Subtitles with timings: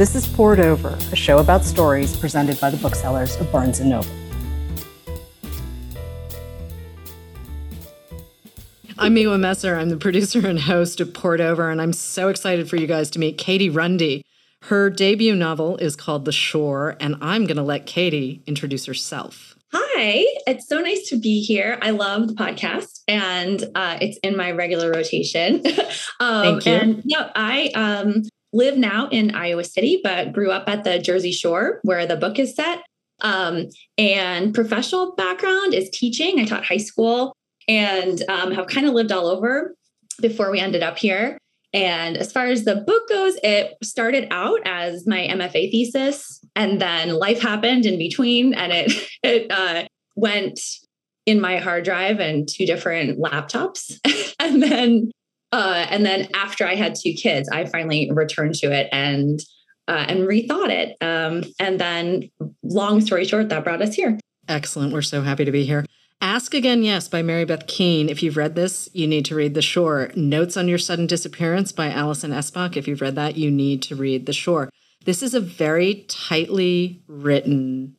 [0.00, 3.82] This is Poured Over, a show about stories presented by the booksellers of Barnes &
[3.82, 4.08] Noble.
[8.96, 9.76] I'm Miwa Messer.
[9.76, 13.10] I'm the producer and host of Poured Over, and I'm so excited for you guys
[13.10, 14.22] to meet Katie Runde.
[14.62, 19.54] Her debut novel is called The Shore, and I'm going to let Katie introduce herself.
[19.74, 21.78] Hi, it's so nice to be here.
[21.82, 25.56] I love the podcast and uh, it's in my regular rotation.
[26.20, 26.72] um, Thank you.
[26.72, 28.22] And yeah, I um,
[28.52, 32.38] live now in Iowa City, but grew up at the Jersey Shore where the book
[32.38, 32.82] is set.
[33.22, 36.40] Um, and professional background is teaching.
[36.40, 37.36] I taught high school
[37.68, 39.74] and um, have kind of lived all over
[40.20, 41.38] before we ended up here.
[41.72, 46.80] And as far as the book goes, it started out as my MFA thesis, and
[46.80, 49.86] then life happened in between, and it it uh,
[50.16, 50.60] went
[51.26, 54.00] in my hard drive and two different laptops,
[54.40, 55.12] and then
[55.52, 59.40] uh, and then after I had two kids, I finally returned to it and
[59.88, 60.96] uh, and rethought it.
[61.00, 62.30] Um, and then,
[62.62, 64.18] long story short, that brought us here.
[64.48, 64.92] Excellent.
[64.92, 65.84] We're so happy to be here.
[66.20, 68.08] Ask Again Yes by Mary Beth Keane.
[68.08, 70.12] If you've read this, you need to read The Shore.
[70.14, 72.76] Notes on Your Sudden Disappearance by Alison Espach.
[72.76, 74.68] If you've read that, you need to read The Shore.
[75.06, 77.96] This is a very tightly written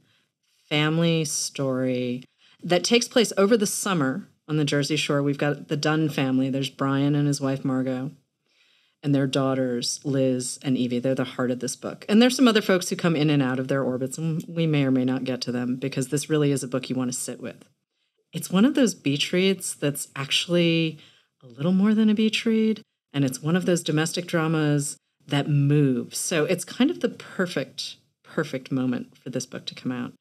[0.70, 2.24] family story
[2.64, 5.24] that takes place over the summer on the Jersey Shore.
[5.24, 6.52] We've got the Dunn family.
[6.52, 8.12] There's Brian and his wife, Margot,
[9.02, 11.00] and their daughters, Liz and Evie.
[11.00, 12.06] They're the heart of this book.
[12.08, 14.68] And there's some other folks who come in and out of their orbits, and we
[14.68, 17.12] may or may not get to them because this really is a book you want
[17.12, 17.66] to sit with
[18.34, 21.00] it's one of those beach reads that's actually
[21.44, 22.82] a little more than a beach read.
[23.14, 26.18] And it's one of those domestic dramas that moves.
[26.18, 30.14] So it's kind of the perfect, perfect moment for this book to come out.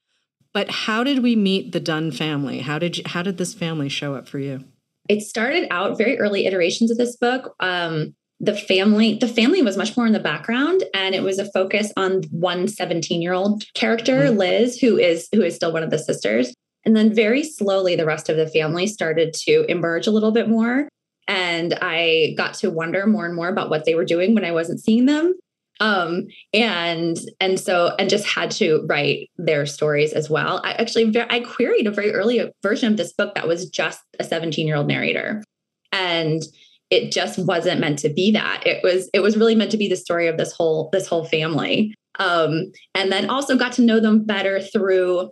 [0.53, 2.61] But how did we meet the Dunn family?
[2.61, 4.65] How did you, how did this family show up for you?
[5.09, 7.55] It started out very early iterations of this book.
[7.61, 11.51] Um, the family the family was much more in the background and it was a
[11.53, 14.39] focus on one 17 year old character mm-hmm.
[14.39, 18.07] liz who is who is still one of the sisters and then very slowly, the
[18.07, 20.89] rest of the family started to emerge a little bit more.
[21.29, 24.53] And I got to wonder more and more about what they were doing when I
[24.53, 25.35] wasn't seeing them.
[25.81, 30.61] Um, and and so and just had to write their stories as well.
[30.63, 34.25] I actually I queried a very early version of this book that was just a
[34.25, 35.43] 17 year old narrator,
[35.91, 36.43] and
[36.91, 38.67] it just wasn't meant to be that.
[38.67, 41.25] It was it was really meant to be the story of this whole this whole
[41.25, 41.95] family.
[42.19, 45.31] Um, and then also got to know them better through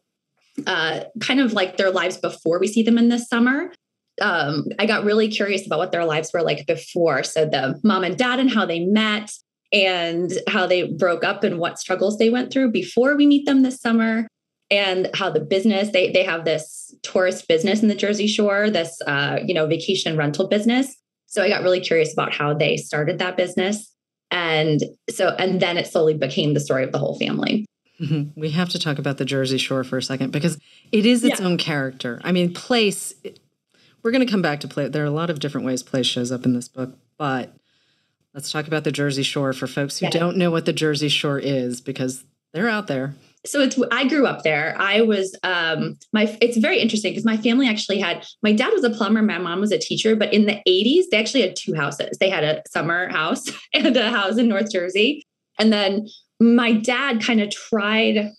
[0.67, 3.73] uh, kind of like their lives before we see them in this summer.
[4.23, 7.23] Um, I got really curious about what their lives were like before.
[7.23, 9.31] So the mom and dad and how they met
[9.73, 13.63] and how they broke up and what struggles they went through before we meet them
[13.63, 14.27] this summer
[14.71, 19.01] and how the business they they have this tourist business in the Jersey Shore, this
[19.07, 20.97] uh, you know vacation rental business.
[21.27, 23.93] So I got really curious about how they started that business,
[24.31, 24.81] and
[25.11, 27.67] so and then it slowly became the story of the whole family.
[28.01, 28.41] Mm-hmm.
[28.41, 30.59] We have to talk about the Jersey Shore for a second because
[30.93, 31.47] it is its yeah.
[31.47, 32.21] own character.
[32.23, 33.13] I mean, place,
[34.03, 34.87] we're going to come back to play.
[34.89, 37.58] There are a lot of different ways place shows up in this book, but
[38.35, 40.11] let's talk about the Jersey Shore for folks who yeah.
[40.11, 43.15] don't know what the Jersey Shore is because they're out there.
[43.47, 44.75] So it's I grew up there.
[44.79, 48.85] I was um my it's very interesting because my family actually had my dad was
[48.85, 51.75] a plumber, my mom was a teacher, but in the 80s they actually had two
[51.75, 52.19] houses.
[52.19, 55.23] They had a summer house and a house in North Jersey.
[55.59, 56.09] And then
[56.41, 58.33] my dad kind of tried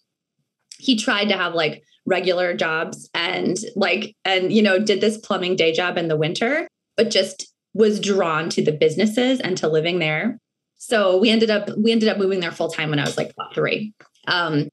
[0.78, 5.56] he tried to have like regular jobs and like and you know did this plumbing
[5.56, 6.68] day job in the winter
[6.98, 10.40] but just was drawn to the businesses and to living there.
[10.78, 13.34] So we ended up we ended up moving there full time when i was like
[13.54, 13.94] three.
[14.28, 14.70] Um,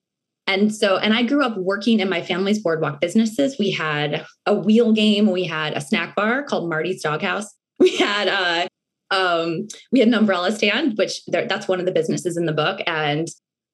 [0.47, 3.59] and so and i grew up working in my family's boardwalk businesses.
[3.59, 5.31] We had a wheel game.
[5.31, 7.47] We had a snack bar called marty's doghouse.
[7.79, 8.69] We had a
[9.11, 12.53] um, we had an umbrella stand, which there, that's one of the businesses in the
[12.53, 12.81] book.
[12.87, 13.29] And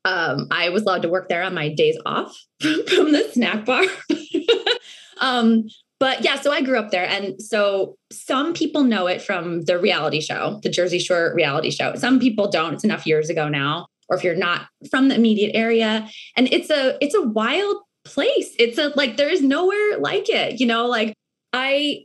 [0.05, 3.65] um, I was allowed to work there on my days off from, from the snack
[3.65, 3.85] bar.
[5.21, 5.65] um,
[6.03, 7.07] but yeah, so I grew up there.
[7.07, 11.95] And so some people know it from the reality show, the Jersey Shore reality show.
[11.95, 12.75] Some people don't.
[12.75, 13.87] It's enough years ago now.
[14.09, 16.09] Or if you're not from the immediate area.
[16.37, 18.53] And it's a it's a wild place.
[18.59, 20.59] It's a like there is nowhere like it.
[20.59, 21.15] You know, like
[21.53, 22.05] I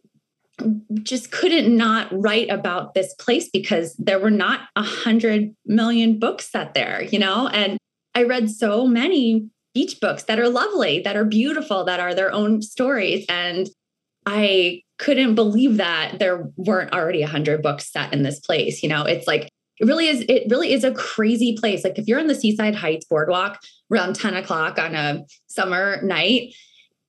[1.01, 6.51] just couldn't not write about this place because there were not a hundred million books
[6.51, 7.47] set there, you know?
[7.47, 7.79] And
[8.13, 12.31] I read so many beach books that are lovely, that are beautiful, that are their
[12.31, 13.25] own stories.
[13.27, 13.67] And
[14.29, 18.83] I couldn't believe that there weren't already a hundred books set in this place.
[18.83, 21.85] You know, it's like it really is, it really is a crazy place.
[21.85, 26.53] Like if you're on the Seaside Heights boardwalk around 10 o'clock on a summer night,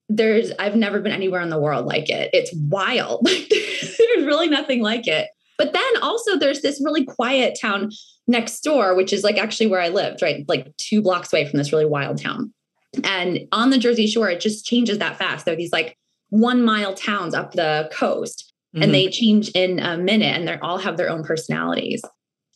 [0.09, 2.31] there's I've never been anywhere in the world like it.
[2.33, 3.25] It's wild.
[3.27, 5.29] there's really nothing like it.
[5.57, 7.91] But then also there's this really quiet town
[8.29, 10.45] next door, which is like actually where I lived, right?
[10.47, 12.55] Like two blocks away from this really wild town.
[13.03, 15.47] And on the Jersey Shore, it just changes that fast.
[15.47, 15.99] There are these like
[16.31, 18.83] one mile towns up the coast, mm-hmm.
[18.83, 22.03] and they change in a minute, and they all have their own personalities.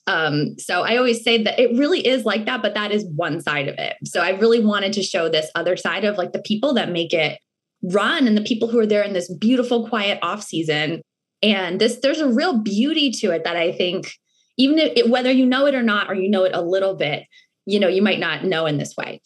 [0.07, 3.41] Um, so I always say that it really is like that, but that is one
[3.41, 3.97] side of it.
[4.05, 7.13] So I really wanted to show this other side of like the people that make
[7.13, 7.39] it
[7.85, 11.03] run and the people who are there in this beautiful, quiet off season.
[11.41, 14.13] And this, there's a real beauty to it that I think,
[14.59, 17.25] even if, whether you know it or not, or you know it a little bit,
[17.65, 19.21] you know, you might not know in this way.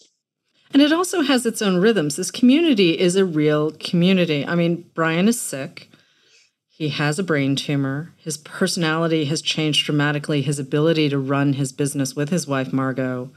[0.72, 2.16] And it also has its own rhythms.
[2.16, 4.44] This community is a real community.
[4.44, 5.88] I mean, Brian is sick.
[6.68, 8.12] He has a brain tumor.
[8.18, 10.42] His personality has changed dramatically.
[10.42, 13.30] His ability to run his business with his wife, Margot,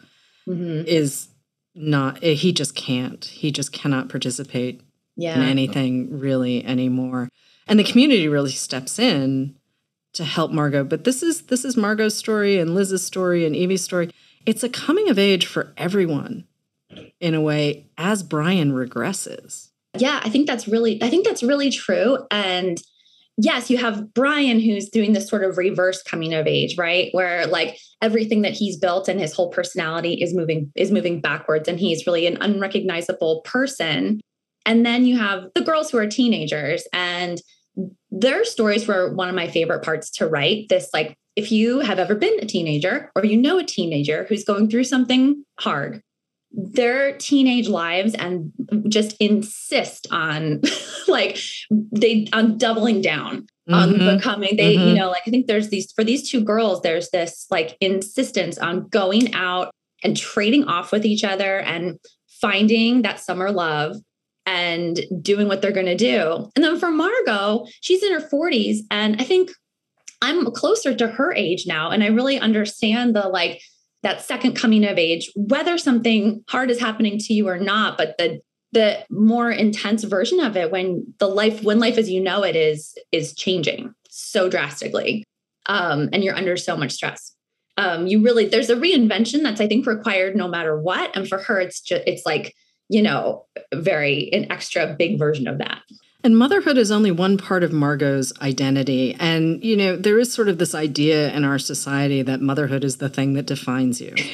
[0.47, 0.85] mm-hmm.
[0.85, 1.29] is
[1.73, 3.23] not, he just can't.
[3.23, 4.81] He just cannot participate
[5.15, 5.35] yeah.
[5.35, 7.29] in anything really anymore.
[7.67, 9.55] And the community really steps in
[10.13, 10.83] to help Margot.
[10.83, 14.09] But this is this is Margot's story and Liz's story and Evie's story.
[14.45, 16.45] It's a coming of age for everyone
[17.19, 19.69] in a way as Brian regresses.
[19.97, 22.19] Yeah, I think that's really I think that's really true.
[22.31, 22.81] And
[23.37, 27.09] yes, you have Brian who's doing this sort of reverse coming of age, right?
[27.11, 31.67] Where like everything that he's built and his whole personality is moving is moving backwards
[31.67, 34.21] and he's really an unrecognizable person.
[34.65, 37.41] And then you have the girls who are teenagers and
[38.11, 40.67] their stories were one of my favorite parts to write.
[40.69, 44.43] This like if you have ever been a teenager or you know a teenager who's
[44.43, 46.01] going through something hard,
[46.51, 48.51] their teenage lives and
[48.87, 50.61] just insist on
[51.07, 51.37] like
[51.71, 53.73] they on doubling down mm-hmm.
[53.73, 54.87] on becoming they mm-hmm.
[54.87, 58.57] you know like i think there's these for these two girls there's this like insistence
[58.57, 59.71] on going out
[60.03, 61.99] and trading off with each other and
[62.41, 63.97] finding that summer love
[64.45, 68.79] and doing what they're going to do and then for margot she's in her 40s
[68.89, 69.51] and i think
[70.23, 73.61] i'm closer to her age now and i really understand the like
[74.03, 78.17] that second coming of age, whether something hard is happening to you or not, but
[78.17, 78.41] the
[78.71, 82.55] the more intense version of it when the life when life as you know it
[82.55, 85.23] is is changing so drastically
[85.65, 87.35] um, and you're under so much stress.
[87.77, 91.15] Um, you really there's a reinvention that's i think required no matter what.
[91.15, 92.53] And for her it's just it's like
[92.89, 95.81] you know very an extra big version of that
[96.23, 99.15] and motherhood is only one part of Margot's identity.
[99.19, 102.97] And, you know, there is sort of this idea in our society that motherhood is
[102.97, 104.15] the thing that defines you.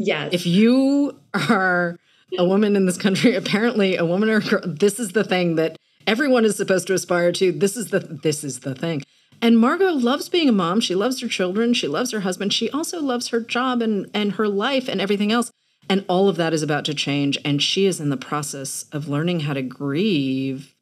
[0.00, 0.32] Yes.
[0.32, 1.98] If you are
[2.38, 5.56] a woman in this country, apparently a woman or a girl, this is the thing
[5.56, 5.76] that
[6.06, 7.50] everyone is supposed to aspire to.
[7.50, 9.02] This is the this is the thing.
[9.42, 10.80] And Margot loves being a mom.
[10.80, 11.74] She loves her children.
[11.74, 12.52] She loves her husband.
[12.52, 15.50] She also loves her job and, and her life and everything else.
[15.88, 17.38] And all of that is about to change.
[17.44, 20.74] And she is in the process of learning how to grieve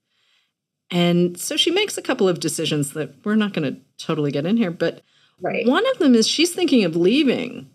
[0.90, 4.46] and so she makes a couple of decisions that we're not going to totally get
[4.46, 5.02] in here, but
[5.40, 5.66] right.
[5.66, 7.70] one of them is she's thinking of leaving.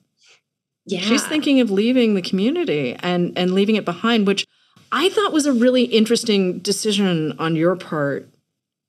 [0.86, 1.02] Yeah.
[1.02, 4.48] She's thinking of leaving the community and and leaving it behind, which
[4.92, 8.30] I thought was a really interesting decision on your part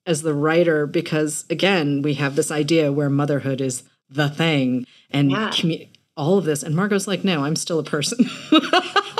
[0.07, 5.31] as the writer because again, we have this idea where motherhood is the thing and
[5.31, 5.51] yeah.
[5.51, 8.25] commu- all of this and Margot's like, "No, I'm still a person."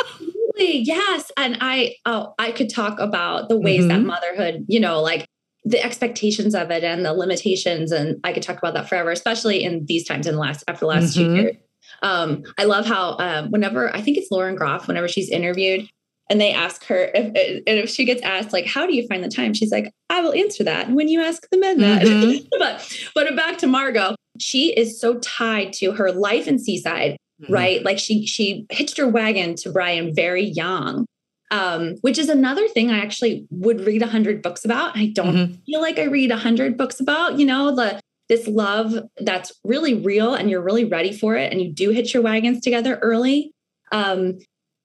[0.63, 1.31] Yes.
[1.37, 3.89] And I oh, I could talk about the ways mm-hmm.
[3.89, 5.27] that motherhood, you know, like
[5.65, 7.93] the expectations of it and the limitations.
[7.93, 10.81] And I could talk about that forever, especially in these times in the last after
[10.81, 11.35] the last mm-hmm.
[11.35, 11.57] two years.
[12.03, 15.89] Um, I love how um, whenever I think it's Lauren Groff, whenever she's interviewed,
[16.33, 17.27] and they ask her if,
[17.67, 20.21] and if she gets asked like how do you find the time she's like i
[20.21, 22.47] will answer that And when you ask the men that mm-hmm.
[22.59, 27.53] but but back to margot she is so tied to her life in seaside mm-hmm.
[27.53, 27.83] right?
[27.85, 31.07] Like she she hitched her wagon to Brian very young.
[31.51, 34.97] Um, which is another thing I actually would read a hundred books about.
[34.97, 35.55] I don't mm-hmm.
[35.67, 39.93] feel like I read a hundred books about, you know, the this love that's really
[39.93, 43.53] real and you're really ready for it and you do hitch your wagons together early.
[43.93, 44.39] Um,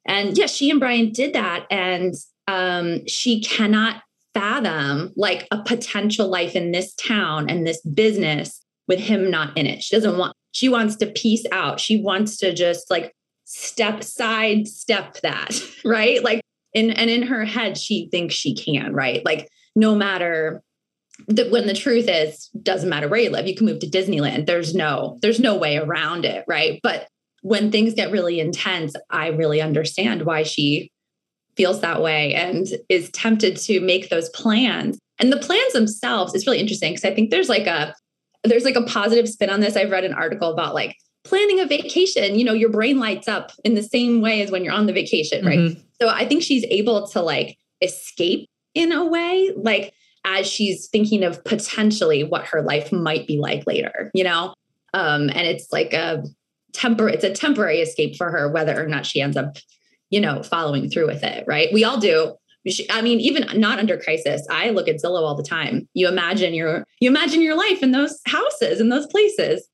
[0.06, 1.66] and yeah, she and Brian did that.
[1.72, 2.14] And
[2.48, 4.02] um, she cannot
[4.34, 9.66] fathom like a potential life in this town and this business with him not in
[9.66, 9.82] it.
[9.82, 11.80] She doesn't want she wants to peace out.
[11.80, 15.54] She wants to just like step side step that,
[15.86, 16.24] right?
[16.24, 16.42] Like
[16.74, 19.24] in and in her head, she thinks she can, right?
[19.24, 20.64] Like no matter
[21.28, 24.48] that when the truth is doesn't matter where you live, you can move to Disneyland.
[24.48, 26.80] There's no, there's no way around it, right?
[26.82, 27.08] But
[27.44, 30.90] when things get really intense, I really understand why she
[31.56, 34.98] feels that way and is tempted to make those plans.
[35.20, 37.94] And the plans themselves is really interesting because I think there's like a
[38.50, 39.76] there's like a positive spin on this.
[39.76, 43.52] I've read an article about like planning a vacation, you know, your brain lights up
[43.64, 45.60] in the same way as when you're on the vacation, right?
[45.60, 45.80] Mm-hmm.
[46.02, 49.94] So I think she's able to like escape in a way, like
[50.26, 54.54] as she's thinking of potentially what her life might be like later, you know?
[54.94, 56.24] Um, and it's like a
[56.74, 59.58] temper, it's a temporary escape for her, whether or not she ends up,
[60.10, 61.70] you know, following through with it, right?
[61.74, 62.36] We all do.
[62.90, 65.88] I mean, even not under crisis, I look at Zillow all the time.
[65.94, 69.70] You imagine your you imagine your life in those houses in those places.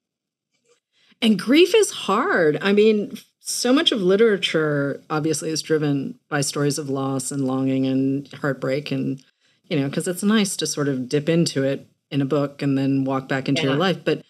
[1.22, 2.58] And grief is hard.
[2.62, 7.86] I mean, so much of literature obviously is driven by stories of loss and longing
[7.86, 9.22] and heartbreak and
[9.66, 12.78] you know because it's nice to sort of dip into it in a book and
[12.78, 13.70] then walk back into yeah.
[13.70, 14.24] your life but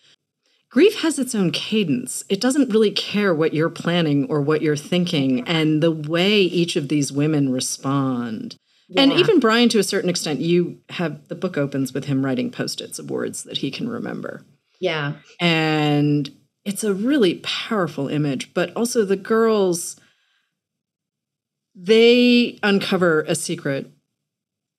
[0.74, 2.24] grief has its own cadence.
[2.30, 6.76] It doesn't really care what you're planning or what you're thinking and the way each
[6.76, 8.58] of these women respond.
[8.90, 9.04] Yeah.
[9.04, 12.52] and even brian to a certain extent you have the book opens with him writing
[12.52, 14.44] post-its of words that he can remember.
[14.80, 15.14] Yeah.
[15.40, 16.30] And
[16.66, 19.96] it's a really powerful image, but also the girls
[21.76, 23.92] they uncover a secret,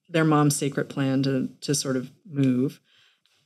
[0.09, 2.81] their mom's secret plan to to sort of move.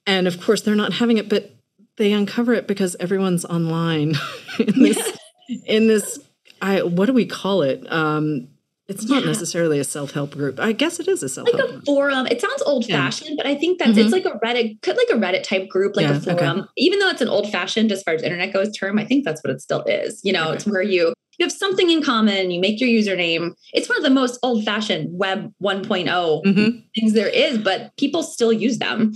[0.06, 1.57] And of course they're not having it, but
[1.98, 4.14] they uncover it because everyone's online
[4.58, 5.18] in this
[5.66, 6.18] in this
[6.62, 7.90] I what do we call it?
[7.92, 8.48] Um
[8.88, 9.28] it's not yeah.
[9.28, 10.58] necessarily a self-help group.
[10.58, 12.26] I guess it is a self-help like a forum.
[12.26, 13.34] It sounds old-fashioned, yeah.
[13.36, 14.00] but I think that's mm-hmm.
[14.00, 16.60] it's like a Reddit, could like a Reddit type group, like yeah, a forum.
[16.60, 16.68] Okay.
[16.78, 19.50] Even though it's an old-fashioned as far as internet goes term, I think that's what
[19.50, 20.22] it still is.
[20.24, 20.54] You know, okay.
[20.54, 23.52] it's where you you have something in common, you make your username.
[23.74, 26.06] It's one of the most old-fashioned web 1.0
[26.44, 26.78] mm-hmm.
[26.94, 29.14] things there is, but people still use them.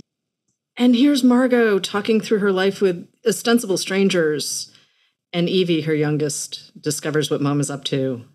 [0.77, 4.71] And here's Margot talking through her life with ostensible strangers.
[5.31, 8.25] And Evie, her youngest, discovers what mom is up to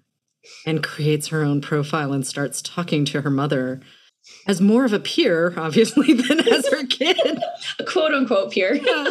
[0.67, 3.81] and creates her own profile and starts talking to her mother
[4.47, 7.43] as more of a peer, obviously, than as her kid.
[7.79, 8.75] a quote unquote peer.
[8.75, 9.11] Yeah.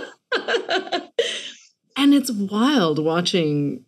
[1.98, 3.86] and it's wild watching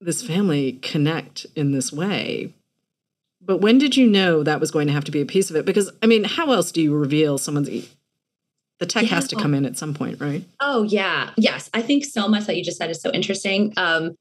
[0.00, 2.54] this family connect in this way.
[3.40, 5.56] But when did you know that was going to have to be a piece of
[5.56, 5.64] it?
[5.64, 7.68] Because, I mean, how else do you reveal someone's.
[8.82, 9.10] The tech yeah.
[9.10, 10.44] has to come in at some point, right?
[10.58, 11.30] Oh, yeah.
[11.36, 11.70] Yes.
[11.72, 13.72] I think so much that you just said is so interesting.
[13.76, 14.16] Um,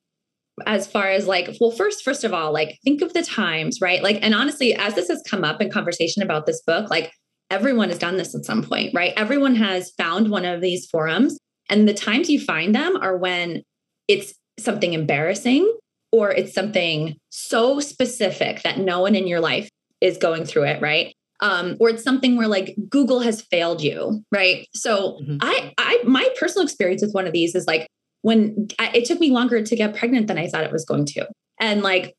[0.67, 4.03] as far as like well first first of all like think of the times right
[4.03, 7.11] like and honestly as this has come up in conversation about this book like
[7.49, 11.39] everyone has done this at some point right everyone has found one of these forums
[11.69, 13.63] and the times you find them are when
[14.07, 15.73] it's something embarrassing
[16.11, 19.69] or it's something so specific that no one in your life
[20.01, 24.23] is going through it right um, or it's something where like google has failed you
[24.31, 25.37] right so mm-hmm.
[25.41, 27.87] i i my personal experience with one of these is like
[28.21, 31.05] when I, it took me longer to get pregnant than I thought it was going
[31.07, 31.27] to.
[31.59, 32.15] And like,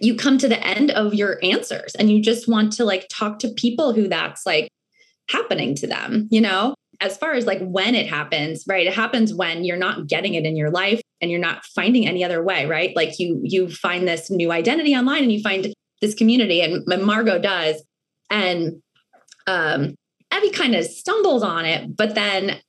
[0.00, 3.38] you come to the end of your answers and you just want to like talk
[3.40, 4.70] to people who that's like
[5.28, 6.74] happening to them, you know?
[7.00, 8.86] As far as like when it happens, right?
[8.86, 12.24] It happens when you're not getting it in your life and you're not finding any
[12.24, 12.94] other way, right?
[12.94, 17.40] Like you you find this new identity online and you find this community and Margot
[17.40, 17.82] does.
[18.32, 18.82] And
[19.46, 19.94] um
[20.52, 22.60] kind of stumbles on it, but then,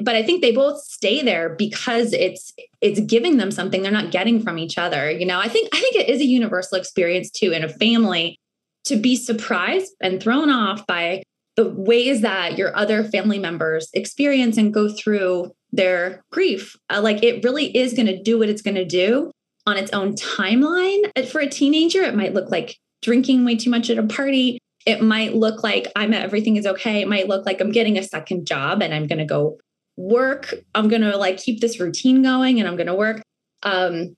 [0.00, 4.10] but I think they both stay there because it's it's giving them something they're not
[4.10, 5.10] getting from each other.
[5.10, 8.38] You know, I think I think it is a universal experience too in a family
[8.84, 11.22] to be surprised and thrown off by
[11.56, 16.76] the ways that your other family members experience and go through their grief.
[16.90, 19.30] Uh, like it really is going to do what it's going to do
[19.66, 21.10] on its own timeline.
[21.28, 25.02] For a teenager, it might look like drinking way too much at a party it
[25.02, 27.00] might look like I'm everything is okay.
[27.00, 29.58] It might look like I'm getting a second job and I'm going to go
[29.96, 30.54] work.
[30.74, 33.22] I'm going to like keep this routine going and I'm going to work.
[33.62, 34.14] Um,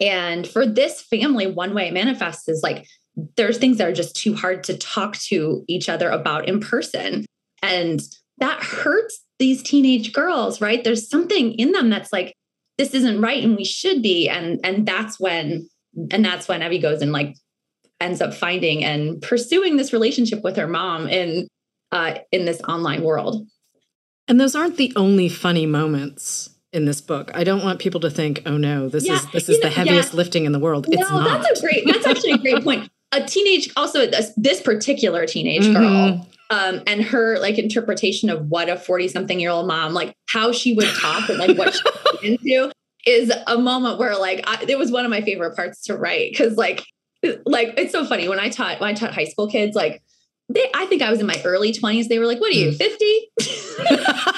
[0.00, 2.86] and for this family, one way it manifests is like
[3.36, 7.26] there's things that are just too hard to talk to each other about in person.
[7.62, 8.00] And
[8.38, 10.82] that hurts these teenage girls, right?
[10.82, 12.34] There's something in them that's like,
[12.78, 14.28] this isn't right and we should be.
[14.28, 15.68] And and that's when
[16.10, 17.36] and that's when Evie goes and like
[18.02, 21.48] ends up finding and pursuing this relationship with her mom in
[21.92, 23.46] uh, in this online world.
[24.28, 27.30] And those aren't the only funny moments in this book.
[27.34, 29.74] I don't want people to think, "Oh no, this yeah, is this is know, the
[29.74, 30.16] heaviest yeah.
[30.16, 31.42] lifting in the world." It's no, not.
[31.42, 31.86] that's a great.
[31.86, 32.90] That's actually a great point.
[33.14, 35.74] A teenage, also this, this particular teenage mm-hmm.
[35.74, 40.50] girl, um, and her like interpretation of what a forty-something year old mom, like how
[40.50, 42.72] she would talk and like what she's into,
[43.06, 46.30] is a moment where like I, it was one of my favorite parts to write
[46.30, 46.84] because like
[47.46, 50.02] like it's so funny when I taught when I taught high school kids, like
[50.48, 52.08] they I think I was in my early 20s.
[52.08, 53.30] They were like, What are you, 50?
[53.40, 54.22] Mm.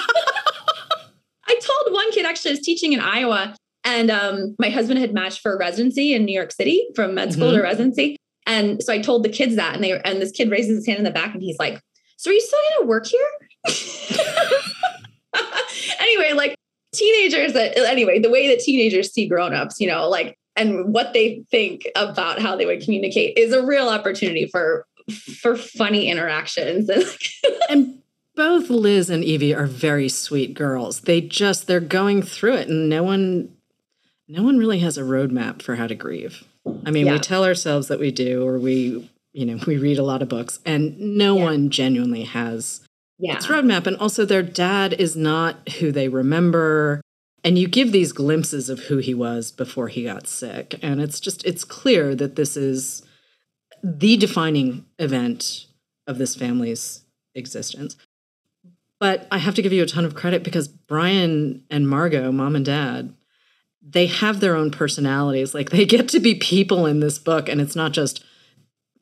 [1.47, 5.13] I told one kid actually I was teaching in Iowa and um, my husband had
[5.13, 7.57] matched for a residency in New York City from med school mm-hmm.
[7.59, 8.17] to residency.
[8.47, 10.99] And so I told the kids that and they and this kid raises his hand
[10.99, 11.81] in the back and he's like,
[12.17, 13.21] So are you still gonna work here?
[16.01, 16.57] anyway, like
[16.95, 21.45] teenagers that anyway, the way that teenagers see grown-ups, you know, like and what they
[21.51, 24.87] think about how they would communicate is a real opportunity for
[25.41, 26.89] for funny interactions.
[27.69, 28.01] and
[28.35, 31.01] both Liz and Evie are very sweet girls.
[31.01, 33.55] They just they're going through it and no one
[34.29, 36.45] no one really has a roadmap for how to grieve.
[36.87, 37.13] I mean, yeah.
[37.13, 40.29] we tell ourselves that we do or we, you know, we read a lot of
[40.29, 41.45] books and no yeah.
[41.45, 42.81] one genuinely has
[43.19, 43.37] yeah.
[43.37, 43.87] its roadmap.
[43.87, 47.03] And also their dad is not who they remember.
[47.45, 50.79] And you give these glimpses of who he was before he got sick.
[50.83, 53.03] And it's just it's clear that this is
[53.83, 55.67] the defining event
[56.07, 57.03] of this family's
[57.35, 57.97] existence.
[58.99, 62.57] But I have to give you a ton of credit because Brian and Margot, mom
[62.57, 63.15] and dad,
[63.87, 65.55] they have their own personalities.
[65.55, 68.25] Like they get to be people in this book, and it's not just,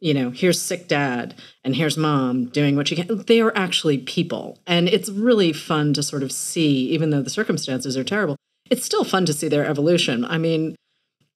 [0.02, 1.32] you know, here's sick dad
[1.62, 3.22] and here's mom doing what she can.
[3.28, 4.58] They are actually people.
[4.66, 8.34] And it's really fun to sort of see, even though the circumstances are terrible,
[8.68, 10.24] it's still fun to see their evolution.
[10.24, 10.74] I mean,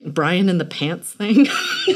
[0.05, 1.47] Brian in the pants thing.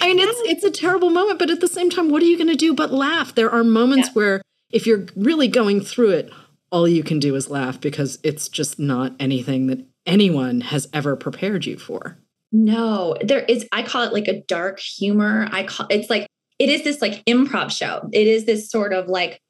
[0.00, 2.36] I mean, it's it's a terrible moment, but at the same time, what are you
[2.36, 3.34] going to do but laugh?
[3.34, 4.14] There are moments yeah.
[4.14, 6.32] where if you're really going through it,
[6.72, 11.14] all you can do is laugh because it's just not anything that anyone has ever
[11.14, 12.18] prepared you for.
[12.50, 15.48] No, there is I call it like a dark humor.
[15.52, 16.26] I call it's like
[16.58, 18.08] it is this like improv show.
[18.12, 19.40] It is this sort of like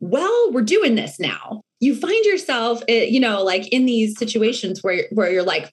[0.00, 1.62] well, we're doing this now.
[1.80, 5.72] You find yourself, eh, you know, like in these situations where where you're like,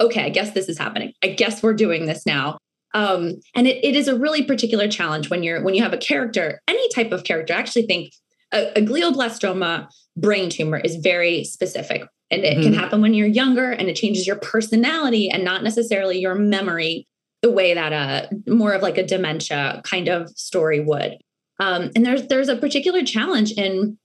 [0.00, 1.12] okay, I guess this is happening.
[1.22, 2.58] I guess we're doing this now.
[2.94, 5.98] Um, and it, it is a really particular challenge when you're when you have a
[5.98, 7.54] character, any type of character.
[7.54, 8.12] I actually think
[8.52, 12.06] a, a glioblastoma brain tumor is very specific.
[12.30, 12.62] And it mm-hmm.
[12.62, 17.06] can happen when you're younger and it changes your personality and not necessarily your memory
[17.42, 21.18] the way that a more of like a dementia kind of story would.
[21.60, 23.98] Um, and there's there's a particular challenge in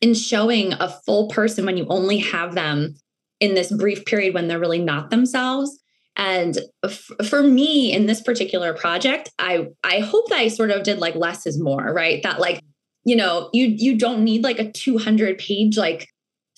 [0.00, 2.94] in showing a full person when you only have them
[3.40, 5.78] in this brief period when they're really not themselves
[6.18, 10.82] and f- for me in this particular project, I I hope that I sort of
[10.82, 12.20] did like less is more, right?
[12.24, 12.60] That like,
[13.04, 16.08] you know, you you don't need like a 200 page like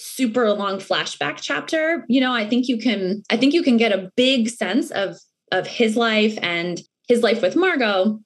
[0.00, 2.04] super long flashback chapter.
[2.08, 5.16] You know, I think you can I think you can get a big sense of
[5.52, 8.18] of his life and his life with Margot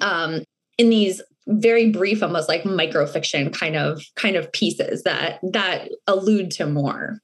[0.00, 0.42] um
[0.76, 6.50] in these very brief almost like microfiction kind of kind of pieces that that allude
[6.50, 7.18] to more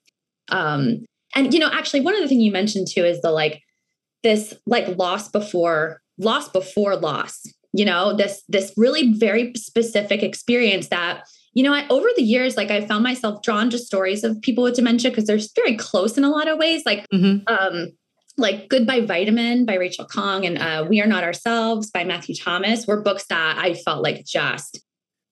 [0.48, 3.60] um and you know actually one of the you mentioned too is the like
[4.22, 7.42] this like loss before loss before loss
[7.74, 11.24] you know this this really very specific experience that
[11.54, 14.64] you know I, over the years like i found myself drawn to stories of people
[14.64, 17.38] with dementia because they're very close in a lot of ways like mm-hmm.
[17.46, 17.92] um
[18.36, 22.86] like goodbye vitamin by rachel Khong and uh, we are not ourselves by matthew thomas
[22.86, 24.82] were books that i felt like just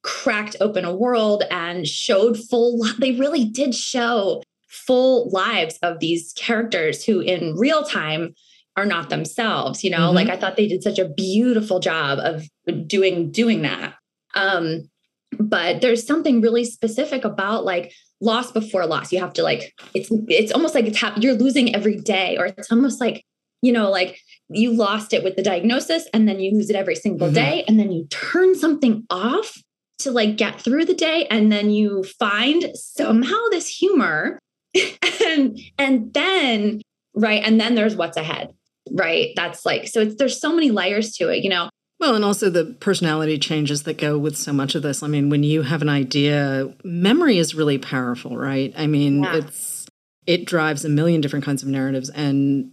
[0.02, 6.32] cracked open a world and showed full they really did show full lives of these
[6.32, 8.34] characters who in real time
[8.76, 10.16] are not themselves you know mm-hmm.
[10.16, 12.48] like i thought they did such a beautiful job of
[12.86, 13.94] doing doing that
[14.34, 14.88] um
[15.38, 19.12] but there's something really specific about like loss before loss.
[19.12, 22.46] You have to like it's it's almost like it's hap- you're losing every day or
[22.46, 23.24] it's almost like
[23.62, 24.18] you know like
[24.48, 27.34] you lost it with the diagnosis and then you lose it every single mm-hmm.
[27.34, 29.56] day and then you turn something off
[29.98, 34.38] to like get through the day and then you find somehow this humor
[35.26, 36.80] and and then
[37.14, 38.52] right and then there's what's ahead
[38.90, 39.32] right?
[39.36, 41.70] That's like so it's there's so many layers to it you know
[42.02, 45.04] well and also the personality changes that go with so much of this.
[45.04, 48.74] I mean when you have an idea memory is really powerful right?
[48.76, 49.36] I mean yeah.
[49.36, 49.86] it's
[50.26, 52.72] it drives a million different kinds of narratives and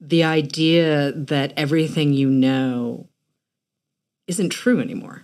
[0.00, 3.08] the idea that everything you know
[4.26, 5.22] isn't true anymore.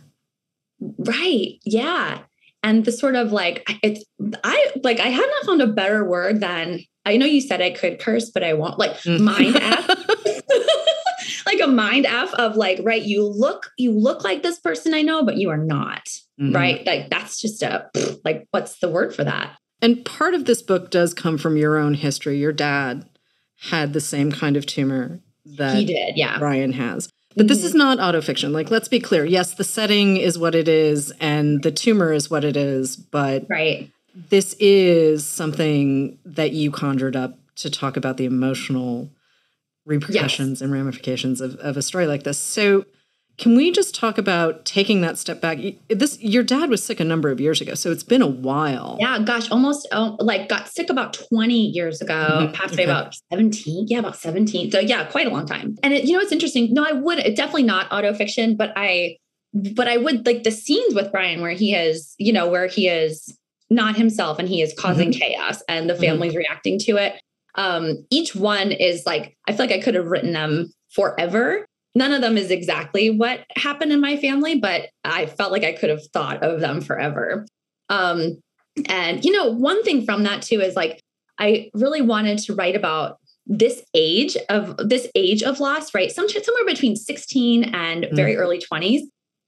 [0.81, 2.21] Right yeah.
[2.63, 4.05] And the sort of like it's
[4.45, 7.71] i like i have not found a better word than i know you said i
[7.71, 9.21] could curse but i won't like mm.
[9.21, 9.89] mind f
[11.47, 15.03] like a mind f of like right you look you look like this person i
[15.03, 16.07] know but you are not
[16.41, 16.53] mm-hmm.
[16.55, 17.89] right like that's just a
[18.25, 21.77] like what's the word for that and part of this book does come from your
[21.77, 23.09] own history your dad
[23.71, 27.73] had the same kind of tumor that he did yeah brian has but this is
[27.73, 27.79] mm-hmm.
[27.79, 28.53] not autofiction.
[28.53, 29.25] Like, let's be clear.
[29.25, 32.97] Yes, the setting is what it is, and the tumor is what it is.
[32.97, 33.91] But right,
[34.31, 39.11] this is something that you conjured up to talk about the emotional
[39.87, 40.61] repercussions yes.
[40.61, 42.39] and ramifications of, of a story like this.
[42.39, 42.85] So,
[43.39, 45.59] can we just talk about taking that step back?
[45.89, 48.97] This your dad was sick a number of years ago, so it's been a while.
[48.99, 52.53] Yeah, gosh, almost oh, like got sick about 20 years ago, mm-hmm.
[52.55, 52.91] passed away okay.
[52.91, 53.89] about 17.
[53.89, 54.71] Yeah, about 17.
[54.71, 55.77] So yeah, quite a long time.
[55.83, 56.73] And it, you know, it's interesting.
[56.73, 59.19] No, I would definitely not autofiction, but I
[59.53, 62.89] but I would like the scenes with Brian where he is, you know, where he
[62.89, 65.21] is not himself and he is causing mm-hmm.
[65.21, 66.03] chaos and the mm-hmm.
[66.03, 66.39] family's mm-hmm.
[66.39, 67.21] reacting to it.
[67.57, 71.67] Um, each one is like, I feel like I could have written them forever
[71.97, 75.73] none of them is exactly what happened in my family, but I felt like I
[75.73, 77.47] could have thought of them forever.
[77.89, 78.37] Um,
[78.87, 81.01] and you know, one thing from that too is like
[81.39, 83.17] I really wanted to write about
[83.47, 86.13] this age of this age of loss, right?
[86.13, 88.15] Some, somewhere between 16 and mm.
[88.15, 89.03] very early 20s.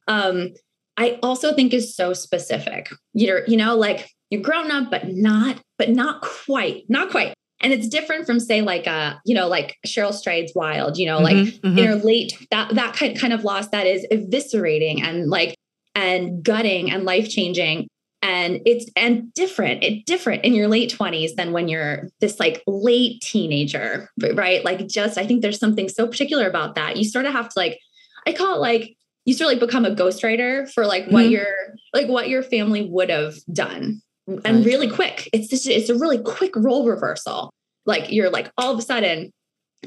[0.07, 0.55] Um,
[0.97, 2.89] I also think is so specific.
[3.13, 7.35] You're, you know, like you're grown up, but not, but not quite, not quite.
[7.61, 11.17] And it's different from say like uh, you know, like Cheryl Strayed's wild, you know,
[11.17, 11.79] mm-hmm, like mm-hmm.
[11.79, 15.57] in her late that that kind kind of loss that is eviscerating and like
[15.95, 17.89] and gutting and life changing
[18.23, 22.63] and it's and different it different in your late 20s than when you're this like
[22.67, 27.27] late teenager right like just i think there's something so particular about that you sort
[27.27, 27.79] of have to like
[28.27, 31.33] i call it like you sort of like become a ghostwriter for like what mm-hmm.
[31.33, 31.47] your
[31.95, 34.41] like what your family would have done right.
[34.45, 37.51] and really quick it's just it's a really quick role reversal
[37.87, 39.31] like you're like all of a sudden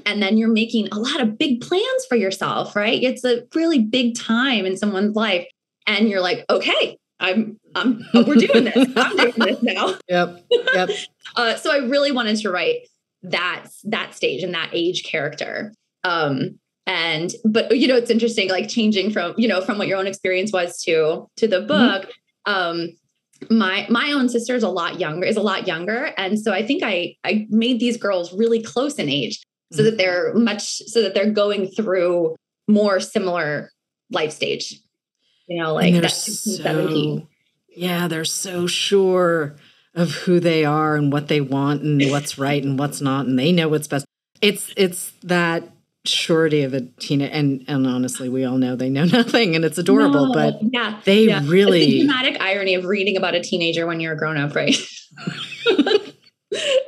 [0.05, 3.79] and then you're making a lot of big plans for yourself right it's a really
[3.79, 5.47] big time in someone's life
[5.87, 8.89] and you're like okay I'm, I'm, oh, we're doing this.
[8.97, 9.95] I'm doing this now.
[10.09, 10.45] Yep.
[10.73, 10.89] Yep.
[11.35, 12.87] uh, so I really wanted to write
[13.23, 15.73] that, that stage and that age character.
[16.03, 19.99] Um, and, but you know, it's interesting, like changing from, you know, from what your
[19.99, 21.67] own experience was to, to the mm-hmm.
[21.67, 22.09] book.
[22.47, 22.51] Mm-hmm.
[22.51, 22.89] Um,
[23.49, 26.65] my my own sister is a lot younger is a lot younger and so i
[26.65, 29.85] think i i made these girls really close in age so mm-hmm.
[29.85, 32.35] that they're much so that they're going through
[32.67, 33.71] more similar
[34.11, 34.79] life stage
[35.51, 37.27] you know, like that's so, 17.
[37.75, 39.57] Yeah, they're so sure
[39.93, 43.37] of who they are and what they want and what's right and what's not, and
[43.37, 44.05] they know what's best.
[44.41, 45.69] It's it's that
[46.03, 49.77] surety of a teen and and honestly we all know they know nothing and it's
[49.77, 51.41] adorable no, but yeah they yeah.
[51.45, 54.75] really it's the dramatic irony of reading about a teenager when you're a grown-up right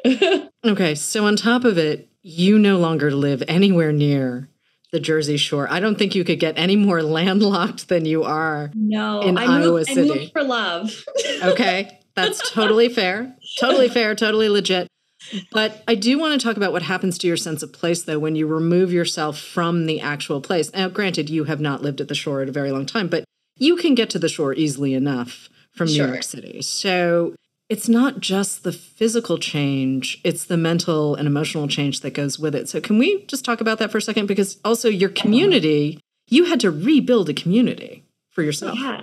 [0.65, 4.49] okay so on top of it you no longer live anywhere near
[4.93, 5.67] the Jersey Shore.
[5.69, 8.71] I don't think you could get any more landlocked than you are.
[8.76, 10.12] No, in I Iowa moved, City.
[10.12, 11.04] I moved for love.
[11.43, 13.36] okay, that's totally fair.
[13.60, 14.15] Totally fair.
[14.15, 14.88] Totally legit.
[15.52, 18.20] But I do want to talk about what happens to your sense of place, though,
[18.20, 20.72] when you remove yourself from the actual place.
[20.74, 23.24] Now, granted, you have not lived at the shore at a very long time, but
[23.58, 26.06] you can get to the shore easily enough from sure.
[26.06, 26.62] New York City.
[26.62, 27.36] So
[27.70, 32.56] it's not just the physical change, it's the mental and emotional change that goes with
[32.56, 32.70] it.
[32.70, 34.28] So, can we just talk about that for a second?
[34.28, 38.78] Because also, your community, you had to rebuild a community for yourself.
[38.80, 39.02] Yeah.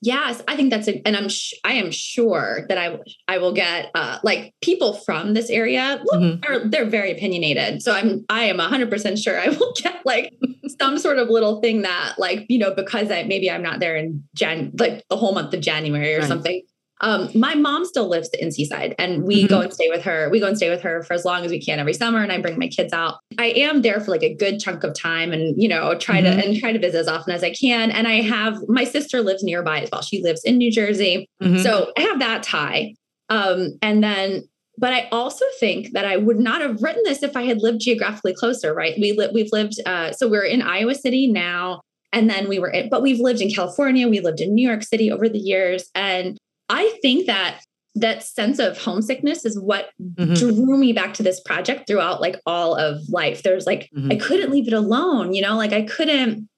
[0.00, 3.52] Yes, I think that's a, and I'm sh- I am sure that I I will
[3.52, 6.00] get uh, like people from this area.
[6.04, 6.52] Look, mm-hmm.
[6.52, 10.32] are they're very opinionated, so I'm I am 100 percent sure I will get like
[10.78, 13.96] some sort of little thing that like you know because I maybe I'm not there
[13.96, 16.28] in Jan like the whole month of January or right.
[16.28, 16.62] something.
[17.00, 19.48] Um, my mom still lives in Seaside and we mm-hmm.
[19.48, 20.28] go and stay with her.
[20.30, 22.22] We go and stay with her for as long as we can every summer.
[22.22, 23.18] And I bring my kids out.
[23.38, 26.38] I am there for like a good chunk of time and, you know, try mm-hmm.
[26.38, 27.90] to and try to visit as often as I can.
[27.90, 30.02] And I have my sister lives nearby as well.
[30.02, 31.28] She lives in New Jersey.
[31.42, 31.62] Mm-hmm.
[31.62, 32.94] So I have that tie.
[33.28, 34.44] Um, and then
[34.76, 37.80] but I also think that I would not have written this if I had lived
[37.80, 38.94] geographically closer, right?
[39.00, 41.80] We li- we've lived, uh, so we're in Iowa City now,
[42.12, 44.82] and then we were, in, but we've lived in California, we lived in New York
[44.82, 46.36] City over the years, and
[46.68, 47.60] I think that
[47.96, 50.34] that sense of homesickness is what mm-hmm.
[50.34, 53.42] drew me back to this project throughout like all of life.
[53.42, 54.12] There's like, mm-hmm.
[54.12, 56.48] I couldn't leave it alone, you know, like I couldn't,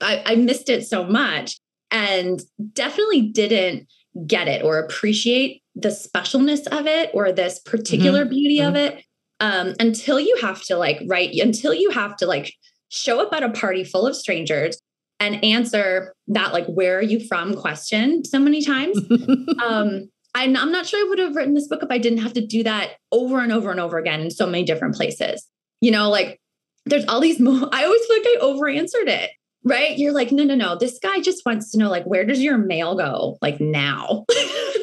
[0.00, 1.58] I, I missed it so much
[1.90, 2.40] and
[2.72, 3.88] definitely didn't
[4.26, 8.30] get it or appreciate the specialness of it or this particular mm-hmm.
[8.30, 8.98] beauty of mm-hmm.
[8.98, 9.04] it
[9.40, 12.54] um, until you have to like write, until you have to like
[12.88, 14.80] show up at a party full of strangers
[15.20, 17.54] and answer that like where are you from?
[17.54, 18.98] question so many times.
[19.62, 22.34] Um I'm, I'm not sure i would have written this book if i didn't have
[22.34, 25.48] to do that over and over and over again in so many different places.
[25.80, 26.40] You know like
[26.84, 29.30] there's all these mo- i always feel like i over answered it
[29.64, 29.98] right?
[29.98, 32.58] You're like no no no this guy just wants to know like where does your
[32.58, 34.24] mail go like now?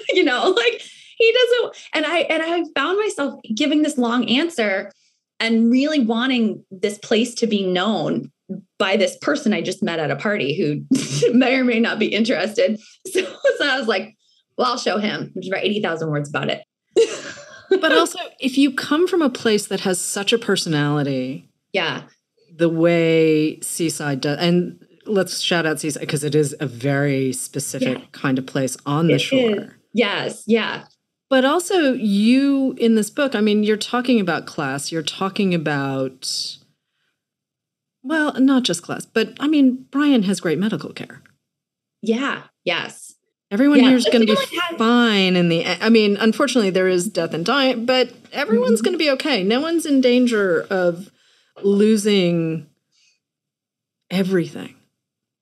[0.09, 0.81] You know like
[1.17, 4.91] he doesn't and i and i found myself giving this long answer
[5.39, 8.31] and really wanting this place to be known
[8.77, 10.85] by this person I just met at a party who
[11.33, 12.79] may or may not be interested.
[13.11, 13.21] So,
[13.57, 14.15] so I was like,
[14.57, 15.33] well, I'll show him.
[15.35, 16.63] Just write 80,000 words about it.
[17.81, 22.03] but also, if you come from a place that has such a personality, yeah,
[22.55, 27.97] the way Seaside does, and let's shout out Seaside because it is a very specific
[27.99, 28.05] yeah.
[28.11, 29.55] kind of place on the it shore.
[29.55, 29.71] Is.
[29.93, 30.85] Yes, yeah.
[31.29, 36.57] But also, you in this book, I mean, you're talking about class, you're talking about
[38.03, 41.21] well, not just class, but I mean, Brian has great medical care.
[42.01, 42.43] Yeah.
[42.65, 43.15] Yes.
[43.49, 46.87] Everyone yeah, here is going to be like fine in the I mean, unfortunately there
[46.87, 48.85] is death and dying, but everyone's mm-hmm.
[48.85, 49.43] going to be okay.
[49.43, 51.11] No one's in danger of
[51.61, 52.67] losing
[54.09, 54.75] everything.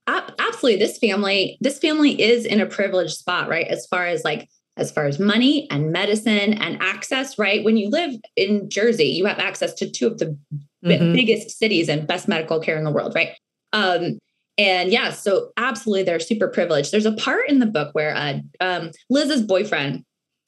[0.08, 0.78] Absolutely.
[0.78, 3.68] This family, this family is in a privileged spot, right?
[3.68, 7.64] As far as like as far as money and medicine and access, right?
[7.64, 10.38] When you live in Jersey, you have access to two of the
[10.84, 11.14] mm-hmm.
[11.14, 13.38] biggest cities and best medical care in the world, right?
[13.74, 14.20] Um,
[14.58, 16.92] and yeah, so absolutely, they're super privileged.
[16.92, 20.04] There's a part in the book where uh, um, Liz's boyfriend,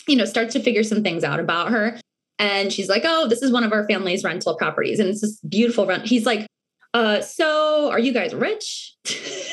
[0.07, 1.99] you know, starts to figure some things out about her.
[2.39, 4.99] And she's like, oh, this is one of our family's rental properties.
[4.99, 6.05] And it's this beautiful rent.
[6.05, 6.45] He's like,
[6.93, 8.93] uh, so are you guys rich?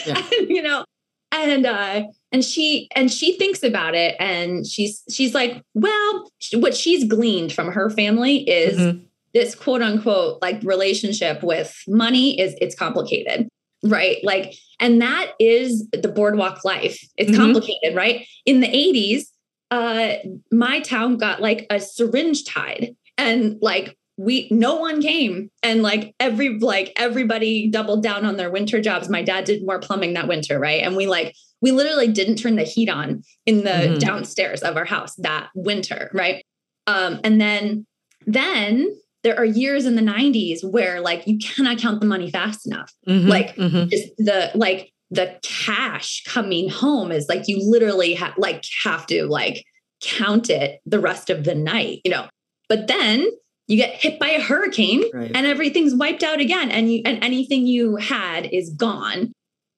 [0.06, 0.22] Yeah.
[0.48, 0.84] you know,
[1.32, 6.76] and uh and she and she thinks about it and she's she's like well what
[6.76, 9.04] she's gleaned from her family is mm-hmm.
[9.32, 13.48] This quote unquote like relationship with money is it's complicated
[13.84, 14.18] right?
[14.22, 17.00] Like and that is the boardwalk life.
[17.16, 17.40] It's mm-hmm.
[17.40, 18.26] complicated right?
[18.46, 19.24] In the 80s
[19.70, 20.16] uh
[20.50, 25.50] my town got like a syringe tide and like we no one came.
[25.62, 29.08] And like every like everybody doubled down on their winter jobs.
[29.08, 30.82] My dad did more plumbing that winter right?
[30.82, 33.98] And we like we literally didn't turn the heat on in the mm-hmm.
[33.98, 36.44] downstairs of our house that winter right?
[36.86, 37.86] Um and then
[38.26, 42.66] then there are years in the 90s where like you cannot count the money fast
[42.66, 43.28] enough mm-hmm.
[43.28, 43.88] like mm-hmm.
[43.88, 49.26] just the like the cash coming home is like you literally have like have to
[49.26, 49.64] like
[50.02, 52.26] count it the rest of the night you know
[52.68, 53.26] but then
[53.66, 55.30] you get hit by a hurricane right.
[55.34, 59.32] and everything's wiped out again and you and anything you had is gone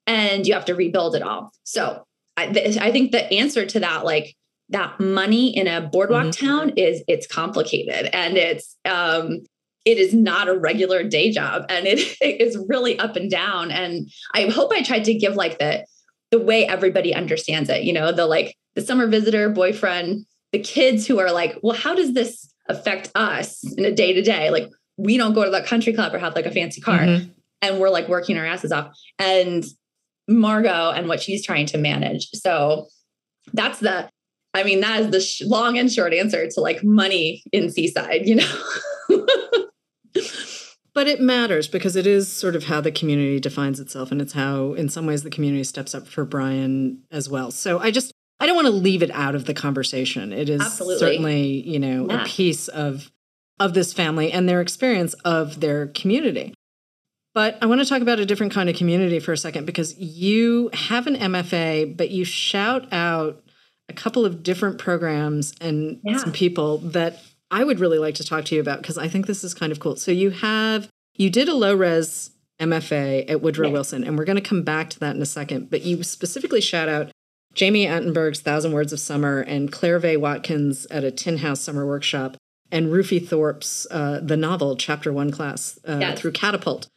[0.07, 2.05] and you have to rebuild it all so
[2.37, 4.35] I, th- I think the answer to that like
[4.73, 6.47] that money in a boardwalk mm-hmm.
[6.47, 9.41] town is it's complicated and it's um
[9.85, 13.71] it is not a regular day job and it, it is really up and down
[13.71, 15.85] and i hope i tried to give like the
[16.31, 21.07] the way everybody understands it you know the like the summer visitor boyfriend the kids
[21.07, 24.51] who are like well how does this affect us in a day to day.
[24.51, 27.31] Like we don't go to the country club or have like a fancy car mm-hmm.
[27.61, 28.97] and we're like working our asses off.
[29.19, 29.65] And
[30.29, 32.29] Margot and what she's trying to manage.
[32.35, 32.87] So
[33.53, 34.09] that's the,
[34.55, 38.27] I mean, that is the sh- long and short answer to like money in Seaside,
[38.27, 38.55] you know?
[40.95, 44.13] but it matters because it is sort of how the community defines itself.
[44.13, 47.51] And it's how, in some ways, the community steps up for Brian as well.
[47.51, 50.33] So I just, I don't want to leave it out of the conversation.
[50.33, 50.99] It is Absolutely.
[50.99, 52.23] certainly, you know, yeah.
[52.23, 53.11] a piece of
[53.61, 56.53] of this family and their experience of their community.
[57.35, 59.97] But I want to talk about a different kind of community for a second because
[59.99, 63.43] you have an MFA, but you shout out
[63.89, 66.19] a couple of different programs and yeah.
[66.19, 69.27] some people that I would really like to talk to you about because I think
[69.27, 69.97] this is kind of cool.
[69.97, 73.71] So you have you did a low res MFA at Woodrow.
[73.71, 75.71] Wilson, and we're going to come back to that in a second.
[75.71, 77.11] But you specifically shout out
[77.55, 81.87] Jami Attenberg's Thousand Words of Summer and Claire Vaye Watkins at a Tin House Summer
[81.87, 82.37] Workshop,
[82.71, 86.21] and Rufi Thorpe's uh, The Novel Chapter One class uh, yes.
[86.21, 86.89] through Catapult.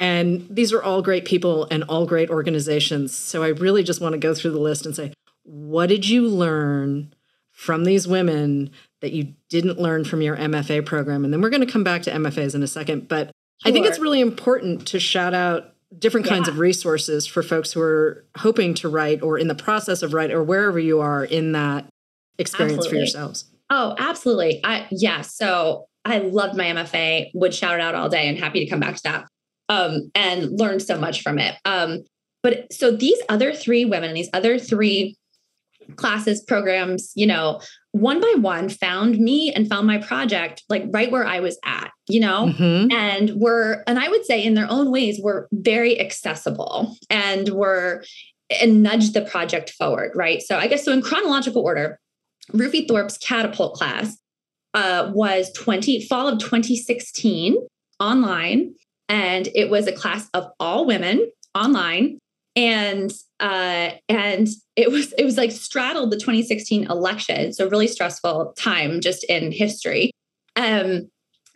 [0.00, 3.16] And these are all great people and all great organizations.
[3.16, 5.12] So I really just want to go through the list and say,
[5.44, 7.14] what did you learn
[7.52, 11.24] from these women that you didn't learn from your MFA program?
[11.24, 13.08] And then we're going to come back to MFAs in a second.
[13.08, 13.32] But sure.
[13.70, 16.54] I think it's really important to shout out different kinds yeah.
[16.54, 20.32] of resources for folks who are hoping to write or in the process of write
[20.32, 21.86] or wherever you are in that
[22.38, 22.90] experience absolutely.
[22.90, 23.44] for yourselves.
[23.70, 24.60] Oh, absolutely.
[24.64, 28.64] I yeah, so I loved my MFA, would shout it out all day and happy
[28.64, 29.26] to come back to that.
[29.68, 31.54] Um, and learned so much from it.
[31.64, 32.04] Um,
[32.42, 35.16] but so these other three women and these other three
[35.96, 37.60] classes, programs, you know,
[37.92, 41.90] one by one found me and found my project like right where I was at,
[42.08, 42.90] you know, mm-hmm.
[42.92, 48.04] and were, and I would say in their own ways, were very accessible and were,
[48.60, 50.42] and nudged the project forward, right?
[50.42, 52.00] So I guess so in chronological order,
[52.52, 54.18] Rufi Thorpe's catapult class
[54.74, 57.56] uh, was 20, fall of 2016
[58.00, 58.74] online.
[59.08, 62.18] And it was a class of all women online
[62.56, 68.54] and uh, and it was it was like straddled the 2016 election, so really stressful
[68.56, 70.10] time just in history.
[70.56, 71.10] Um,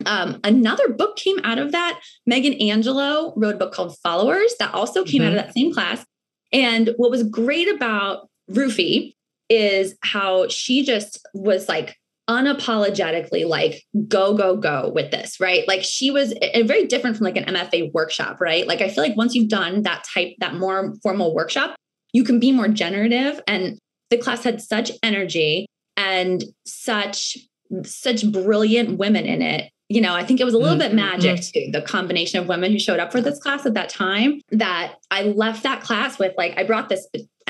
[0.05, 1.99] um, another book came out of that.
[2.25, 5.31] Megan Angelo wrote a book called Followers that also came mm-hmm.
[5.31, 5.47] out of mm-hmm.
[5.47, 6.05] that same class.
[6.51, 9.15] And what was great about Rufi
[9.49, 11.97] is how she just was like
[12.29, 16.31] unapologetically like go go go with this right like she was
[16.63, 19.81] very different from like an mfa workshop right like i feel like once you've done
[19.81, 21.75] that type that more formal workshop
[22.13, 23.79] you can be more generative and
[24.11, 25.65] the class had such energy
[25.97, 27.35] and such
[27.83, 30.89] such brilliant women in it you know i think it was a little mm-hmm.
[30.89, 31.65] bit magic mm-hmm.
[31.65, 34.93] too the combination of women who showed up for this class at that time that
[35.09, 37.07] i left that class with like i brought this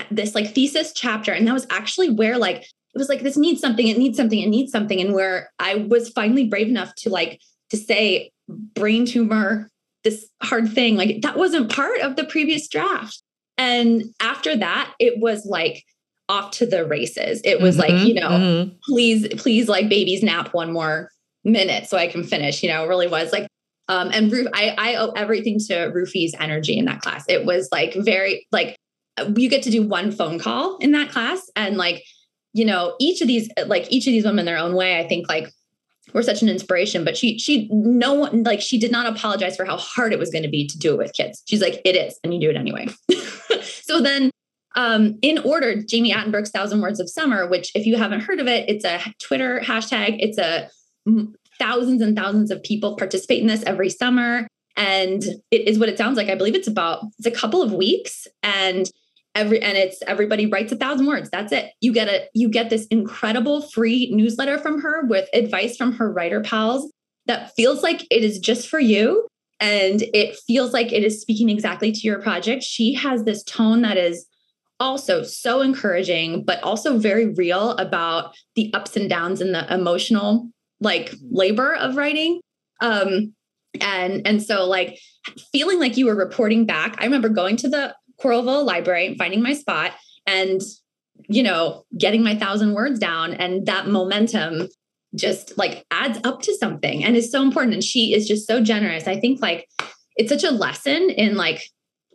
[0.10, 3.62] this like thesis chapter and that was actually where like it was like this needs
[3.62, 7.10] something it needs something it needs something and where i was finally brave enough to
[7.10, 9.70] like to say brain tumor
[10.04, 10.96] this hard thing.
[10.96, 13.22] Like that wasn't part of the previous draft.
[13.58, 15.84] And after that, it was like
[16.30, 17.42] off to the races.
[17.44, 18.76] It was mm-hmm, like, you know, mm-hmm.
[18.84, 21.10] please, please, like babies nap one more
[21.44, 22.64] minute so I can finish.
[22.64, 23.48] You know, it really was like,
[23.90, 27.26] um, and Roof, I, I owe everything to Rufi's energy in that class.
[27.28, 28.76] It was like very like
[29.36, 32.04] you get to do one phone call in that class, and like,
[32.54, 35.30] you know, each of these, like each of these women their own way, I think
[35.30, 35.52] like
[36.14, 37.04] were such an inspiration.
[37.04, 40.32] But she, she, no one, like, she did not apologize for how hard it was
[40.32, 41.44] going to be to do it with kids.
[41.48, 42.88] She's like, it is, and you do it anyway.
[43.62, 44.32] so then
[44.76, 48.48] um, in order, Jami Attenberg's Thousand Words of Summer, which if you haven't heard of
[48.48, 50.18] it, it's a Twitter hashtag.
[50.20, 50.70] It's a
[51.60, 54.48] thousands and thousands of people participate in this every summer.
[54.78, 56.30] And it is what it sounds like.
[56.30, 58.90] I believe it's about it's a couple of weeks and
[59.36, 61.30] every and it's everybody writes a thousand words.
[61.30, 61.72] That's it.
[61.82, 66.12] You get a you get this incredible free newsletter from her with advice from her
[66.12, 66.92] writer pals
[67.28, 69.28] that feels like it is just for you
[69.60, 72.64] and it feels like it is speaking exactly to your project.
[72.64, 74.26] She has this tone that is
[74.80, 80.50] also so encouraging, but also very real about the ups and downs and the emotional
[80.80, 82.40] like labor of writing.
[82.82, 83.34] Um,
[83.82, 85.00] and and so like
[85.52, 86.96] feeling like you were reporting back.
[87.00, 89.94] I remember going to the Coralville Library and finding my spot
[90.26, 90.62] and
[91.28, 94.70] you know getting my thousand words down and that momentum
[95.16, 98.62] just like adds up to something and is so important and she is just so
[98.64, 99.68] generous i think like
[100.16, 101.64] it's such a lesson in like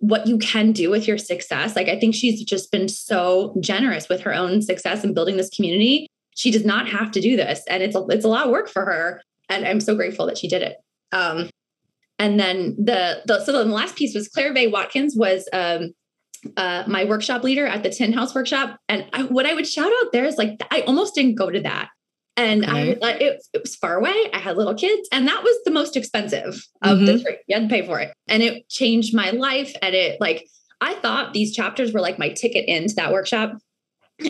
[0.06, 1.74] what you can do with your success.
[1.74, 5.48] Like I think she's just been so generous with her own success and building this
[5.48, 6.06] community.
[6.36, 8.68] She does not have to do this, and it's a, it's a lot of work
[8.68, 9.22] for her.
[9.48, 10.76] And I'm so grateful that she did it.
[11.12, 11.48] Um,
[12.18, 15.92] and then the, the so the last piece was Claire Vaye Watkins was um,
[16.56, 18.78] uh, my workshop leader at the Tin House workshop.
[18.88, 21.60] And I, what I would shout out there is like I almost didn't go to
[21.60, 21.88] that.
[22.36, 22.98] And okay.
[23.00, 24.14] I, it, it, was far away.
[24.32, 27.06] I had little kids, and that was the most expensive of mm-hmm.
[27.06, 27.38] the three.
[27.46, 29.72] You had to pay for it, and it changed my life.
[29.80, 30.48] And it like
[30.80, 33.52] I thought these chapters were like my ticket into that workshop,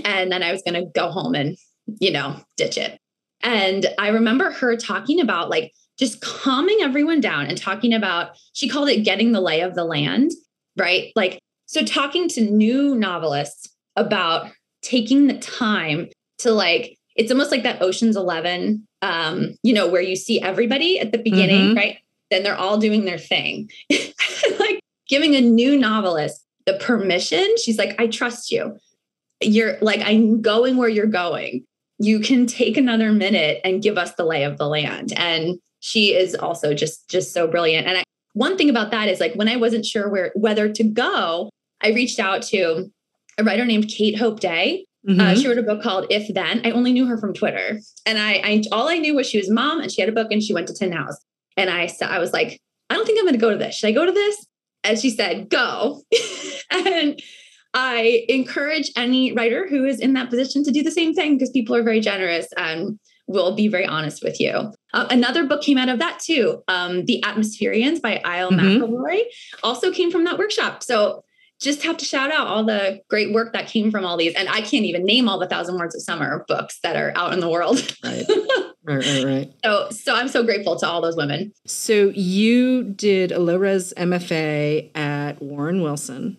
[0.05, 1.57] and then I was going to go home and
[1.99, 2.99] you know ditch it.
[3.43, 8.69] And I remember her talking about like just calming everyone down and talking about she
[8.69, 10.33] called it getting the lay of the land,
[10.77, 11.13] right?
[11.15, 14.51] Like so, talking to new novelists about
[14.83, 20.03] taking the time to like it's almost like that Ocean's 11, um, you know, where
[20.03, 21.77] you see everybody at the beginning, mm-hmm.
[21.77, 21.99] right?
[22.31, 23.71] Then they're all doing their thing.
[24.59, 27.47] like giving a new novelist the permission.
[27.63, 28.79] She's like, I trust you.
[29.41, 31.65] You're like, I'm going where you're going.
[31.99, 35.13] You can take another minute and give us the lay of the land.
[35.17, 37.87] And she is also just just so brilliant.
[37.87, 40.83] And I, one thing about that is like when I wasn't sure where whether to
[40.83, 41.51] go,
[41.83, 42.91] I reached out to
[43.37, 45.21] a writer named Kate Hope Day, uh, mm-hmm.
[45.21, 46.63] Uh, she wrote a book called If Then.
[46.65, 49.51] I only knew her from Twitter, and I, I all I knew was she was
[49.51, 51.19] mom and she had a book and she went to Tin House.
[51.59, 53.75] And I said, I was like, I don't think I'm going to go to this.
[53.75, 54.47] Should I go to this?
[54.83, 56.01] And she said, go.
[56.71, 57.21] and
[57.75, 61.51] I encourage any writer who is in that position to do the same thing because
[61.51, 64.73] people are very generous and will be very honest with you.
[64.93, 66.63] Uh, another book came out of that too.
[66.69, 68.83] Um, the Atmospherians by Isle mm-hmm.
[68.83, 69.23] McElroy
[69.63, 70.83] also came from that workshop.
[70.83, 71.25] So
[71.61, 74.35] just have to shout out all the great work that came from all these.
[74.35, 77.33] And I can't even name all the thousand words of summer books that are out
[77.33, 77.97] in the world.
[78.05, 78.27] Right.
[78.85, 79.53] right, right, right.
[79.65, 81.53] So, so I'm so grateful to all those women.
[81.67, 86.37] So you did a low res MFA at Warren Wilson.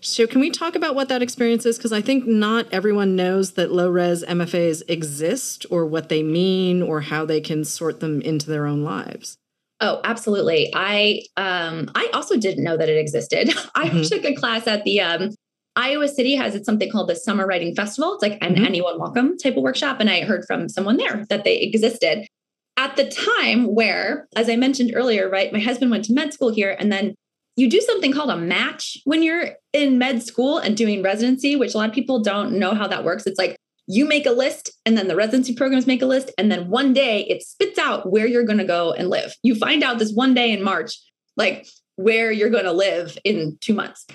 [0.00, 1.76] So can we talk about what that experience is?
[1.76, 6.82] Because I think not everyone knows that low res MFAs exist or what they mean
[6.82, 9.38] or how they can sort them into their own lives.
[9.80, 10.72] Oh, absolutely.
[10.74, 13.50] I um I also didn't know that it existed.
[13.74, 14.02] I mm-hmm.
[14.02, 15.30] took a class at the um
[15.76, 18.14] Iowa City has it's something called the Summer Writing Festival.
[18.14, 18.64] It's like an mm-hmm.
[18.64, 19.98] anyone welcome type of workshop.
[20.00, 22.26] And I heard from someone there that they existed
[22.76, 26.52] at the time where, as I mentioned earlier, right, my husband went to med school
[26.52, 27.14] here and then
[27.56, 31.74] you do something called a match when you're in med school and doing residency, which
[31.74, 33.26] a lot of people don't know how that works.
[33.26, 36.50] It's like you make a list and then the residency programs make a list and
[36.50, 39.82] then one day it spits out where you're going to go and live you find
[39.82, 40.98] out this one day in march
[41.36, 44.06] like where you're going to live in two months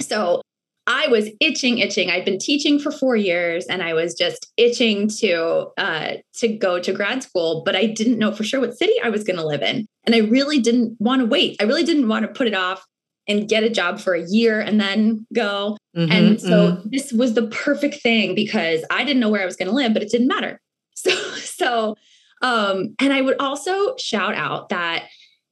[0.00, 0.40] so
[0.86, 5.08] i was itching itching i'd been teaching for four years and i was just itching
[5.08, 8.94] to uh, to go to grad school but i didn't know for sure what city
[9.04, 11.84] i was going to live in and i really didn't want to wait i really
[11.84, 12.84] didn't want to put it off
[13.30, 15.76] and get a job for a year and then go.
[15.96, 16.88] Mm-hmm, and so mm-hmm.
[16.90, 19.94] this was the perfect thing because I didn't know where I was going to live,
[19.94, 20.60] but it didn't matter.
[20.92, 21.96] So, so,
[22.42, 25.04] um, and I would also shout out that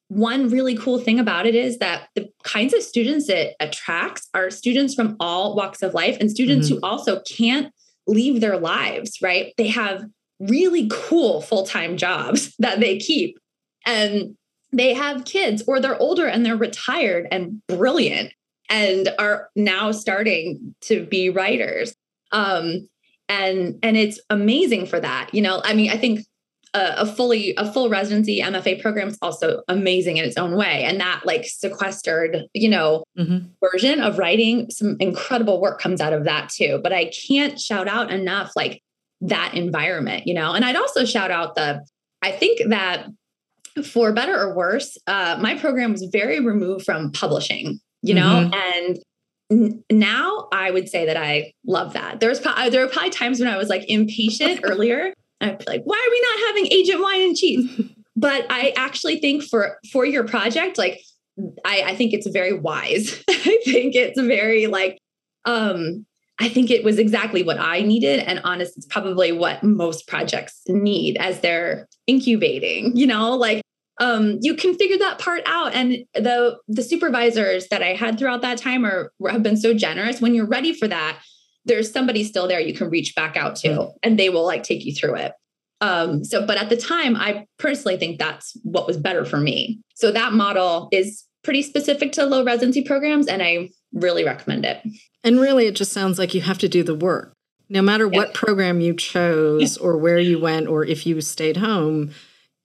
[0.08, 4.50] one really cool thing about it is that the kinds of students it attracts are
[4.50, 6.76] students from all walks of life and students mm-hmm.
[6.76, 7.72] who also can't
[8.06, 9.52] leave their lives, right?
[9.58, 10.04] They have
[10.40, 13.38] really cool full time jobs that they keep.
[13.86, 14.36] And
[14.72, 18.32] they have kids or they're older and they're retired and brilliant
[18.68, 21.94] and are now starting to be writers.
[22.32, 22.88] Um,
[23.30, 25.32] and and it's amazing for that.
[25.34, 26.20] You know, I mean, I think
[26.74, 30.84] a, a, fully a full residency MFA program is also amazing in its own way,
[30.84, 33.46] and that like sequestered, you know, mm-hmm.
[33.64, 36.80] version of writing, some incredible work comes out of that too.
[36.82, 38.82] But I can't shout out enough like
[39.20, 40.52] that environment, you know.
[40.52, 41.84] And I'd also shout out the
[42.22, 43.06] I think that
[43.84, 48.54] for better or worse, uh, my program was very removed from publishing, you know, mm-hmm.
[48.54, 48.98] and
[49.90, 52.20] now I would say that I love that.
[52.20, 55.12] There's there were probably times when I was like impatient earlier.
[55.40, 57.80] I'd be like, why are we not having agent wine and cheese?
[58.16, 61.00] but I actually think for for your project, like
[61.64, 63.22] I, I think it's very wise.
[63.30, 64.98] I think it's very like
[65.44, 66.04] um
[66.40, 68.20] I think it was exactly what I needed.
[68.20, 73.60] And honest, it's probably what most projects need as they're incubating, you know, like
[74.00, 75.74] um, you can figure that part out.
[75.74, 80.20] And the the supervisors that I had throughout that time are have been so generous.
[80.20, 81.18] When you're ready for that,
[81.68, 83.96] there's somebody still there you can reach back out to, mm-hmm.
[84.02, 85.32] and they will like take you through it.
[85.80, 89.80] Um, so, but at the time, I personally think that's what was better for me.
[89.94, 94.82] So that model is pretty specific to low residency programs, and I really recommend it.
[95.22, 97.32] And really, it just sounds like you have to do the work.
[97.68, 102.12] No matter what program you chose, or where you went, or if you stayed home,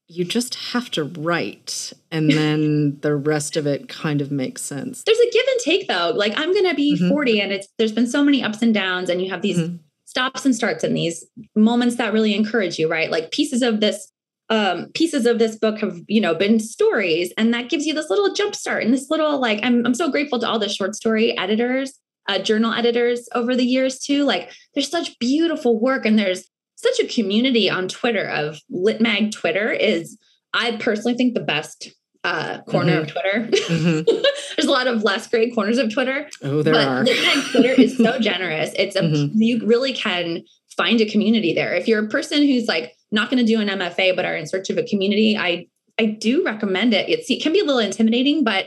[0.07, 5.03] you just have to write and then the rest of it kind of makes sense
[5.05, 7.09] there's a give and take though like i'm going to be mm-hmm.
[7.09, 9.77] 40 and it's there's been so many ups and downs and you have these mm-hmm.
[10.05, 11.25] stops and starts and these
[11.55, 14.11] moments that really encourage you right like pieces of this
[14.49, 18.09] um pieces of this book have you know been stories and that gives you this
[18.09, 20.95] little jump start and this little like i'm, I'm so grateful to all the short
[20.95, 21.93] story editors
[22.29, 26.49] uh, journal editors over the years too like there's such beautiful work and there's
[26.83, 30.17] such a community on Twitter of Litmag Twitter is
[30.53, 31.91] I personally think the best
[32.23, 33.01] uh, corner mm-hmm.
[33.01, 33.65] of Twitter.
[33.67, 34.21] Mm-hmm.
[34.55, 36.29] There's a lot of less great corners of Twitter.
[36.41, 37.03] Oh, there are.
[37.03, 37.13] but are.
[37.13, 38.71] Litmag Twitter is so generous.
[38.77, 39.41] It's a mm-hmm.
[39.41, 40.43] you really can
[40.75, 41.73] find a community there.
[41.73, 44.47] If you're a person who's like not going to do an MFA but are in
[44.47, 45.67] search of a community, I
[45.99, 47.07] I do recommend it.
[47.09, 48.65] It's, it can be a little intimidating, but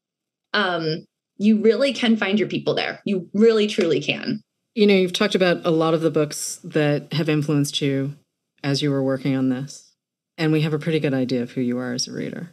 [0.53, 1.05] um,
[1.39, 3.01] you really can find your people there.
[3.05, 4.43] You really truly can.
[4.77, 8.15] You know, you've talked about a lot of the books that have influenced you
[8.63, 9.95] as you were working on this,
[10.37, 12.53] and we have a pretty good idea of who you are as a reader.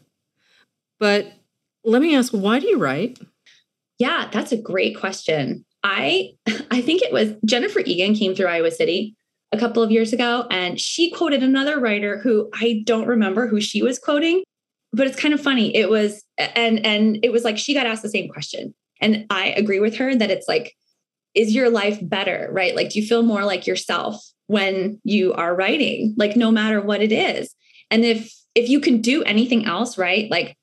[1.01, 1.33] But
[1.83, 3.19] let me ask, why do you write?
[3.99, 5.65] Yeah, that's a great question.
[5.83, 6.35] I
[6.71, 9.17] I think it was Jennifer Egan came through Iowa City
[9.51, 13.59] a couple of years ago and she quoted another writer who I don't remember who
[13.59, 14.43] she was quoting,
[14.93, 15.75] but it's kind of funny.
[15.75, 18.73] It was and and it was like she got asked the same question.
[19.01, 20.73] And I agree with her that it's like
[21.35, 22.75] is your life better, right?
[22.75, 27.01] Like, do you feel more like yourself when you are writing, like, no matter what
[27.01, 27.55] it is?
[27.89, 30.29] And if, if you can do anything else, right?
[30.29, 30.55] Like,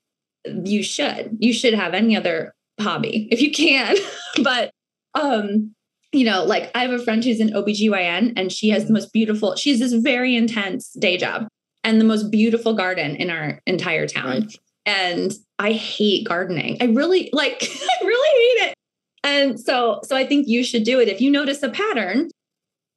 [0.65, 3.97] you should, you should have any other hobby if you can.
[4.43, 4.71] but,
[5.15, 5.75] um,
[6.13, 9.13] you know, like I have a friend who's an OBGYN and she has the most
[9.13, 11.47] beautiful, she has this very intense day job
[11.85, 14.41] and the most beautiful garden in our entire town.
[14.41, 14.59] Right.
[14.87, 16.79] And I hate gardening.
[16.81, 17.63] I really like,
[18.03, 18.75] I really hate it.
[19.23, 21.09] And so, so I think you should do it.
[21.09, 22.29] If you notice a pattern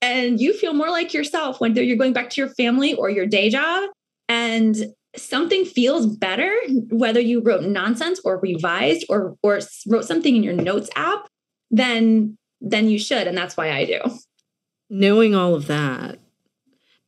[0.02, 3.26] and you feel more like yourself, whether you're going back to your family or your
[3.26, 3.90] day job,
[4.30, 6.54] and something feels better,
[6.90, 11.28] whether you wrote nonsense or revised or or wrote something in your notes app,
[11.70, 13.28] then then you should.
[13.28, 14.00] And that's why I do.
[14.90, 16.20] Knowing all of that,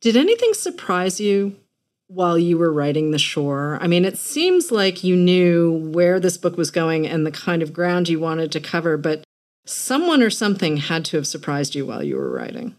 [0.00, 1.56] did anything surprise you
[2.08, 3.78] while you were writing The Shore?
[3.80, 7.62] I mean, it seems like you knew where this book was going and the kind
[7.62, 9.24] of ground you wanted to cover, but
[9.64, 12.76] someone or something had to have surprised you while you were writing.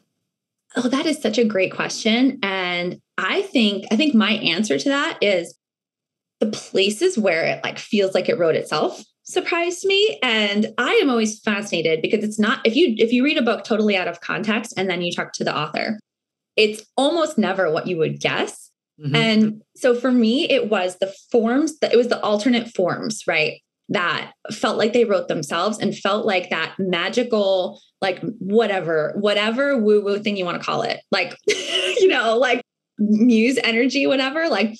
[0.76, 2.40] Oh, that is such a great question.
[2.44, 5.58] And I think I think my answer to that is
[6.40, 11.10] the places where it like feels like it wrote itself surprised me and i am
[11.10, 14.22] always fascinated because it's not if you if you read a book totally out of
[14.22, 16.00] context and then you talk to the author
[16.56, 18.67] it's almost never what you would guess
[19.00, 19.16] Mm-hmm.
[19.16, 23.62] And so for me, it was the forms that it was the alternate forms, right?
[23.90, 30.04] That felt like they wrote themselves and felt like that magical, like whatever, whatever woo
[30.04, 32.62] woo thing you want to call it, like, you know, like
[32.98, 34.50] muse energy, whatever.
[34.50, 34.76] Like,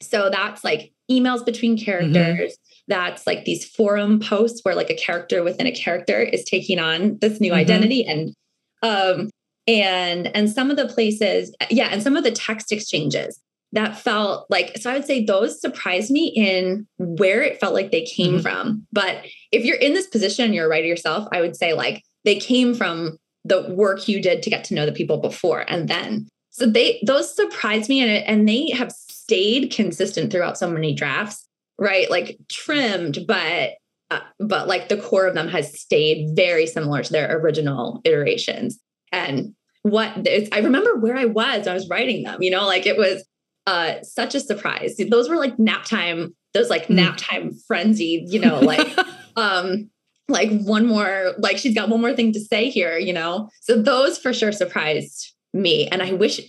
[0.00, 1.84] so that's like emails between mm-hmm.
[1.84, 2.52] characters.
[2.52, 2.64] Mm-hmm.
[2.88, 7.18] That's like these forum posts where like a character within a character is taking on
[7.20, 7.60] this new mm-hmm.
[7.60, 8.34] identity and
[8.82, 9.28] um
[9.66, 13.40] and and some of the places yeah and some of the text exchanges
[13.72, 17.90] that felt like so i would say those surprised me in where it felt like
[17.90, 18.42] they came mm-hmm.
[18.42, 21.72] from but if you're in this position and you're a writer yourself i would say
[21.72, 25.64] like they came from the work you did to get to know the people before
[25.68, 30.70] and then so they those surprised me and, and they have stayed consistent throughout so
[30.70, 31.48] many drafts
[31.78, 32.10] right?
[32.10, 33.72] Like trimmed, but
[34.10, 38.78] uh, but like the core of them has stayed very similar to their original iterations.
[39.12, 42.96] And what I remember where I was, I was writing them, you know, like it
[42.96, 43.24] was
[43.68, 44.96] uh, such a surprise.
[45.10, 46.94] Those were like nap time, those like mm.
[46.94, 48.88] nap time frenzy, you know, like,
[49.36, 49.90] um,
[50.26, 53.50] like one more, like she's got one more thing to say here, you know?
[53.60, 55.86] So those for sure surprised me.
[55.88, 56.40] And I wish,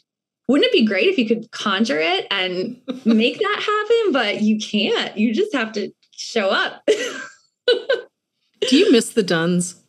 [0.48, 4.14] wouldn't it be great if you could conjure it and make that happen?
[4.14, 5.18] But you can't.
[5.18, 6.82] You just have to show up.
[6.88, 9.84] Do you miss the Duns?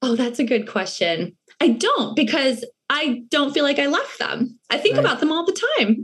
[0.00, 1.36] Oh, that's a good question.
[1.60, 4.58] I don't because I don't feel like I left them.
[4.68, 5.04] I think right.
[5.04, 6.02] about them all the time.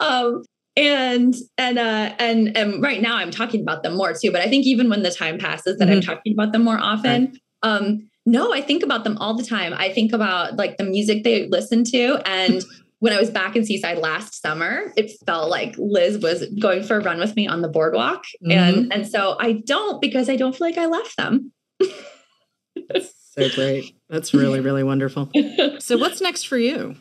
[0.00, 0.42] um,
[0.78, 4.32] and and uh and and right now I'm talking about them more too.
[4.32, 5.94] But I think even when the time passes that mm-hmm.
[5.94, 7.70] I'm talking about them more often, right.
[7.70, 9.74] um, no, I think about them all the time.
[9.74, 12.64] I think about like the music they listen to and
[13.00, 16.96] when I was back in Seaside last summer, it felt like Liz was going for
[16.96, 18.24] a run with me on the boardwalk.
[18.42, 18.52] Mm-hmm.
[18.52, 21.52] And and so I don't because I don't feel like I left them.
[23.38, 23.94] so great.
[24.08, 25.30] That's really, really wonderful.
[25.78, 26.96] So what's next for you?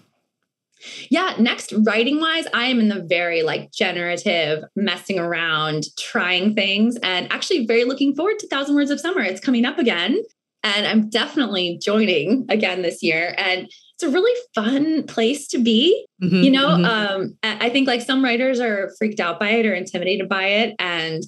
[1.09, 6.97] Yeah, next writing wise, I am in the very like generative, messing around, trying things,
[7.01, 9.21] and actually very looking forward to Thousand Words of Summer.
[9.21, 10.21] It's coming up again.
[10.63, 13.35] And I'm definitely joining again this year.
[13.37, 16.05] And it's a really fun place to be.
[16.21, 17.21] Mm-hmm, you know, mm-hmm.
[17.21, 20.75] um, I think like some writers are freaked out by it or intimidated by it.
[20.79, 21.23] And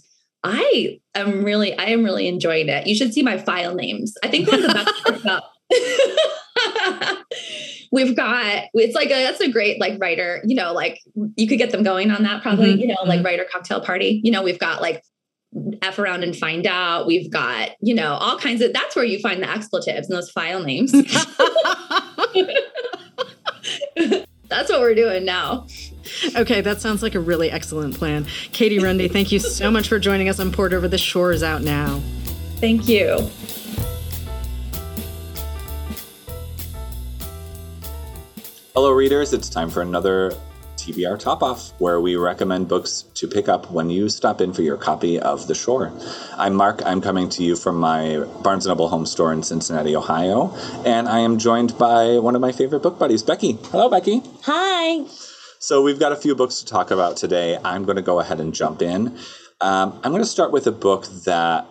[0.48, 2.88] I am really, I am really enjoying it.
[2.88, 4.16] You should see my file names.
[4.24, 5.26] I think one of the best parts
[7.92, 11.02] we've got it's like a, that's a great like writer you know like
[11.36, 12.80] you could get them going on that probably mm-hmm.
[12.80, 13.26] you know like mm-hmm.
[13.26, 15.04] writer cocktail party you know we've got like
[15.82, 17.08] F around and find out.
[17.08, 20.30] We've got, you know, all kinds of that's where you find the expletives and those
[20.30, 20.92] file names.
[24.50, 25.66] that's what we're doing now.
[26.36, 28.26] Okay, that sounds like a really excellent plan.
[28.52, 31.62] Katie Runde, thank you so much for joining us on Poured Over the Shores Out
[31.62, 32.02] Now.
[32.58, 33.30] Thank you.
[38.74, 39.34] Hello, readers.
[39.34, 40.34] It's time for another
[40.78, 44.62] TBR Top Off, where we recommend books to pick up when you stop in for
[44.62, 45.92] your copy of The Shore.
[46.38, 46.82] I'm Mark.
[46.86, 50.56] I'm coming to you from my Barnes & Noble home store in Cincinnati, Ohio,
[50.86, 53.58] and I am joined by one of my favorite book buddies, Becky.
[53.72, 54.22] Hello, Becky.
[54.44, 55.06] Hi.
[55.68, 57.58] So we've got a few books to talk about today.
[57.62, 59.18] I'm going to go ahead and jump in.
[59.60, 61.68] Um, I'm going to start with a book that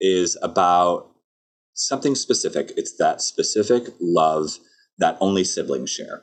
[0.00, 1.10] is about
[1.74, 2.70] something specific.
[2.76, 4.58] It's that specific love
[4.98, 6.22] that only siblings share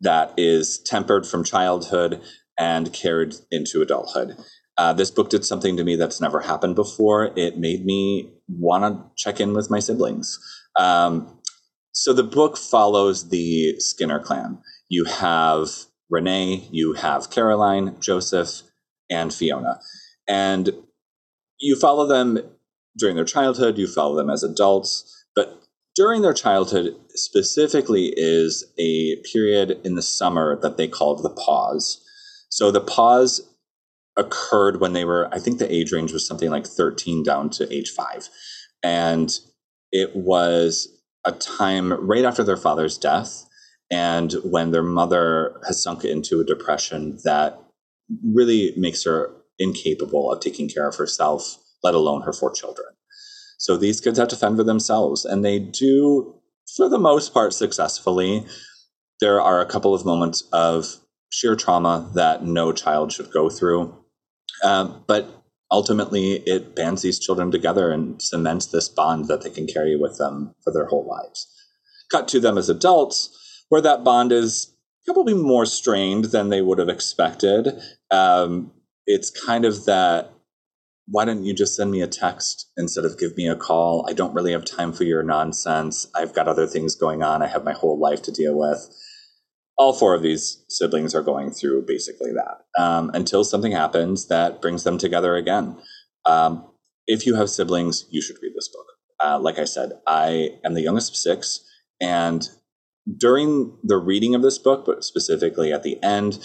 [0.00, 2.20] that is tempered from childhood
[2.58, 4.36] and carried into adulthood.
[4.76, 7.30] Uh, this book did something to me that's never happened before.
[7.36, 10.40] It made me want to check in with my siblings.
[10.74, 11.38] Um,
[11.92, 14.58] so the book follows the Skinner clan.
[14.88, 15.68] You have
[16.10, 18.62] Renee, you have Caroline, Joseph,
[19.10, 19.80] and Fiona.
[20.28, 20.70] And
[21.58, 22.38] you follow them
[22.96, 25.62] during their childhood, you follow them as adults, but
[25.94, 32.00] during their childhood specifically is a period in the summer that they called the pause.
[32.48, 33.40] So the pause
[34.16, 37.72] occurred when they were, I think the age range was something like 13 down to
[37.72, 38.28] age five.
[38.82, 39.30] And
[39.90, 40.88] it was
[41.24, 43.44] a time right after their father's death
[43.94, 47.60] and when their mother has sunk into a depression that
[48.24, 49.30] really makes her
[49.60, 52.88] incapable of taking care of herself, let alone her four children.
[53.56, 56.34] So these kids have to fend for themselves, and they do,
[56.76, 58.44] for the most part, successfully.
[59.20, 60.96] There are a couple of moments of
[61.30, 63.96] sheer trauma that no child should go through.
[64.64, 69.68] Uh, but ultimately, it bands these children together and cements this bond that they can
[69.68, 71.46] carry with them for their whole lives.
[72.10, 73.38] Cut to them as adults,
[73.68, 77.68] where that bond is probably more strained than they would have expected.
[78.10, 78.72] Um,
[79.06, 80.34] it's kind of that
[81.06, 84.06] why don't you just send me a text instead of give me a call?
[84.08, 86.06] I don't really have time for your nonsense.
[86.14, 87.42] I've got other things going on.
[87.42, 88.88] I have my whole life to deal with.
[89.76, 94.62] All four of these siblings are going through basically that um, until something happens that
[94.62, 95.76] brings them together again.
[96.24, 96.70] Um,
[97.06, 98.86] if you have siblings, you should read this book.
[99.22, 101.60] Uh, like I said, I am the youngest of six.
[102.00, 102.48] And
[103.18, 106.38] during the reading of this book, but specifically at the end,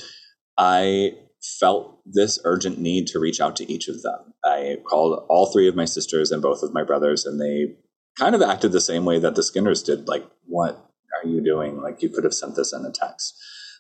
[0.58, 4.34] I felt this urgent need to reach out to each of them.
[4.44, 7.76] I called all three of my sisters and both of my brothers, and they
[8.18, 10.08] kind of acted the same way that the Skinners did.
[10.08, 11.82] Like, what are you doing?
[11.82, 13.36] Like, you could have sent this in a text.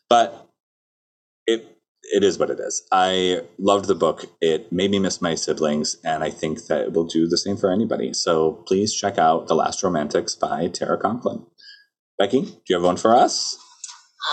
[0.09, 0.47] But
[1.45, 1.75] it
[2.11, 2.84] it is what it is.
[2.91, 4.25] I loved the book.
[4.41, 7.57] It made me miss my siblings, and I think that it will do the same
[7.57, 8.13] for anybody.
[8.13, 11.45] So please check out The Last Romantics by Tara Conklin.
[12.20, 13.57] Becky, do you have one for us?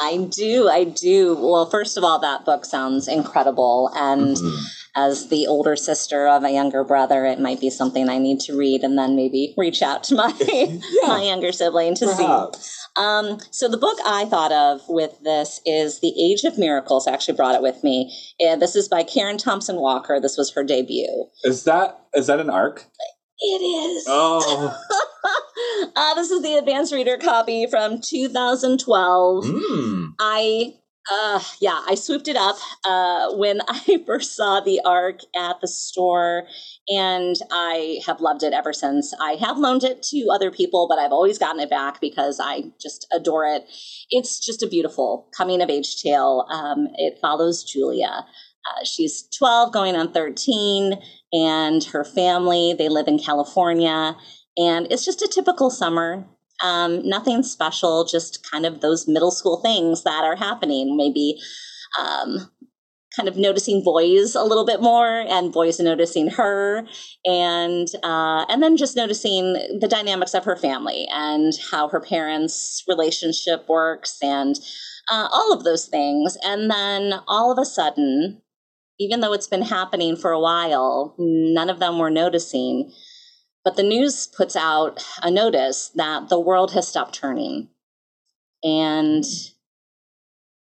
[0.03, 0.68] I do.
[0.68, 1.37] I do.
[1.37, 3.93] Well, first of all, that book sounds incredible.
[3.95, 4.64] And mm-hmm.
[4.97, 8.57] as the older sister of a younger brother, it might be something I need to
[8.57, 10.78] read and then maybe reach out to my, yeah.
[11.07, 12.59] my younger sibling to Perhaps.
[12.59, 13.03] see.
[13.03, 17.07] Um, so the book I thought of with this is The Age of Miracles.
[17.07, 18.12] I actually brought it with me.
[18.41, 20.18] And this is by Karen Thompson Walker.
[20.20, 21.26] This was her debut.
[21.45, 22.87] Is that is that an arc?
[23.39, 24.05] It is.
[24.09, 24.76] Oh.
[25.97, 29.45] uh, this is the advanced reader copy from 2012.
[29.45, 30.14] Mm.
[30.18, 30.74] I
[31.11, 35.68] uh, yeah, I swooped it up uh, when I first saw the ARC at the
[35.68, 36.47] store,
[36.89, 39.14] and I have loved it ever since.
[39.20, 42.72] I have loaned it to other people, but I've always gotten it back because I
[42.80, 43.66] just adore it.
[44.11, 46.47] It's just a beautiful coming of age tale.
[46.51, 48.26] Um, it follows Julia.
[48.68, 51.00] Uh, she's 12, going on 13,
[51.32, 54.16] and her family, they live in California.
[54.56, 56.26] And it's just a typical summer
[56.62, 60.96] um, nothing special, just kind of those middle school things that are happening.
[60.96, 61.38] Maybe
[61.98, 62.50] um,
[63.14, 66.86] kind of noticing boys a little bit more, and boys noticing her,
[67.24, 72.82] and uh, and then just noticing the dynamics of her family and how her parents'
[72.88, 74.56] relationship works, and
[75.10, 76.36] uh, all of those things.
[76.42, 78.42] And then all of a sudden,
[78.99, 82.92] even though it's been happening for a while, none of them were noticing
[83.66, 87.66] but the news puts out a notice that the world has stopped turning.
[88.62, 89.24] And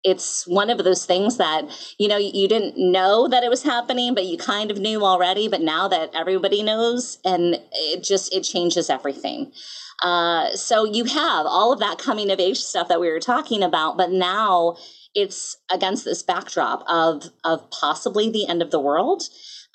[0.03, 1.63] it's one of those things that,
[1.97, 5.47] you know, you didn't know that it was happening, but you kind of knew already.
[5.47, 9.53] But now that everybody knows, and it just, it changes everything.
[10.03, 13.63] Uh, so you have all of that coming of age stuff that we were talking
[13.63, 14.75] about, but now
[15.13, 19.23] it's against this backdrop of of possibly the end of the world.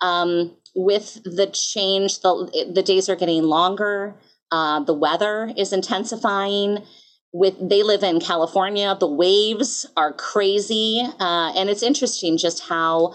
[0.01, 4.15] Um, with the change, the, the days are getting longer.
[4.53, 6.85] Uh, the weather is intensifying.
[7.33, 13.15] With they live in California, the waves are crazy, uh, and it's interesting just how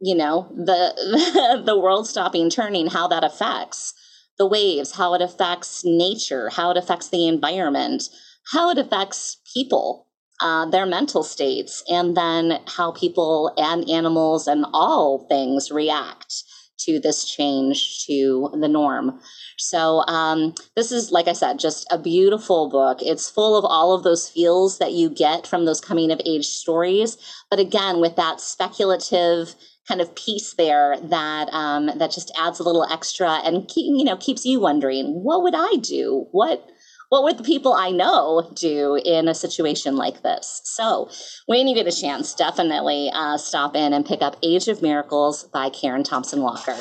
[0.00, 3.94] you know the the world stopping turning, how that affects
[4.38, 8.08] the waves, how it affects nature, how it affects the environment,
[8.52, 10.03] how it affects people,
[10.44, 16.44] uh, their mental states, and then how people and animals and all things react
[16.76, 19.18] to this change to the norm.
[19.56, 22.98] So, um, this is, like I said, just a beautiful book.
[23.00, 26.46] It's full of all of those feels that you get from those coming of age
[26.46, 27.16] stories.
[27.48, 29.54] But again, with that speculative
[29.88, 34.04] kind of piece there that um, that just adds a little extra and keep, you
[34.04, 36.26] know keeps you wondering what would I do?
[36.32, 36.68] What
[37.08, 40.62] what would the people I know do in a situation like this?
[40.64, 41.10] So,
[41.46, 45.44] when you get a chance, definitely uh, stop in and pick up Age of Miracles
[45.44, 46.76] by Karen Thompson Walker.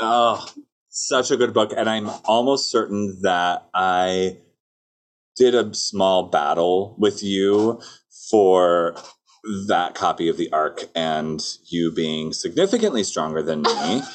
[0.00, 0.46] Oh,
[0.88, 1.72] such a good book.
[1.76, 4.38] And I'm almost certain that I
[5.36, 7.80] did a small battle with you
[8.30, 8.94] for
[9.66, 14.02] that copy of the arc and you being significantly stronger than me.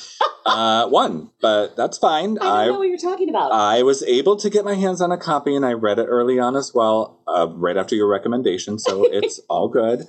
[0.47, 2.37] Uh, won but that's fine.
[2.37, 3.51] I don't I, know what you're talking about.
[3.51, 6.39] I was able to get my hands on a copy and i read it early
[6.39, 10.07] on as well uh, right after your recommendation so it's all good.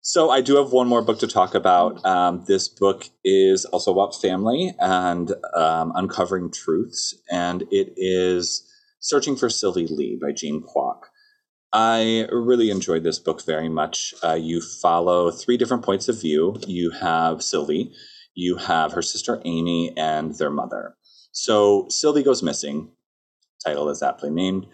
[0.00, 2.04] So i do have one more book to talk about.
[2.04, 9.36] Um, this book is also about family and um, uncovering truths and it is searching
[9.36, 11.02] for sylvie lee by jean kwok
[11.72, 14.14] I really enjoyed this book very much.
[14.24, 16.56] Uh, you follow three different points of view.
[16.66, 17.92] You have Sylvie,
[18.34, 20.96] you have her sister Amy, and their mother.
[21.32, 22.90] So Sylvie goes missing,
[23.64, 24.66] title is aptly named,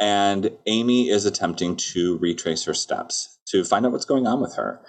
[0.00, 4.56] and Amy is attempting to retrace her steps to find out what's going on with
[4.56, 4.80] her.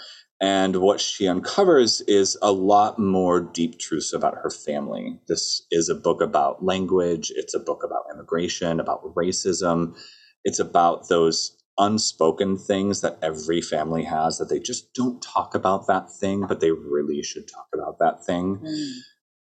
[0.41, 5.19] And what she uncovers is a lot more deep truths about her family.
[5.27, 9.95] This is a book about language, it's a book about immigration, about racism
[10.43, 15.87] it's about those unspoken things that every family has that they just don't talk about
[15.87, 18.57] that thing, but they really should talk about that thing.
[18.63, 18.91] Mm.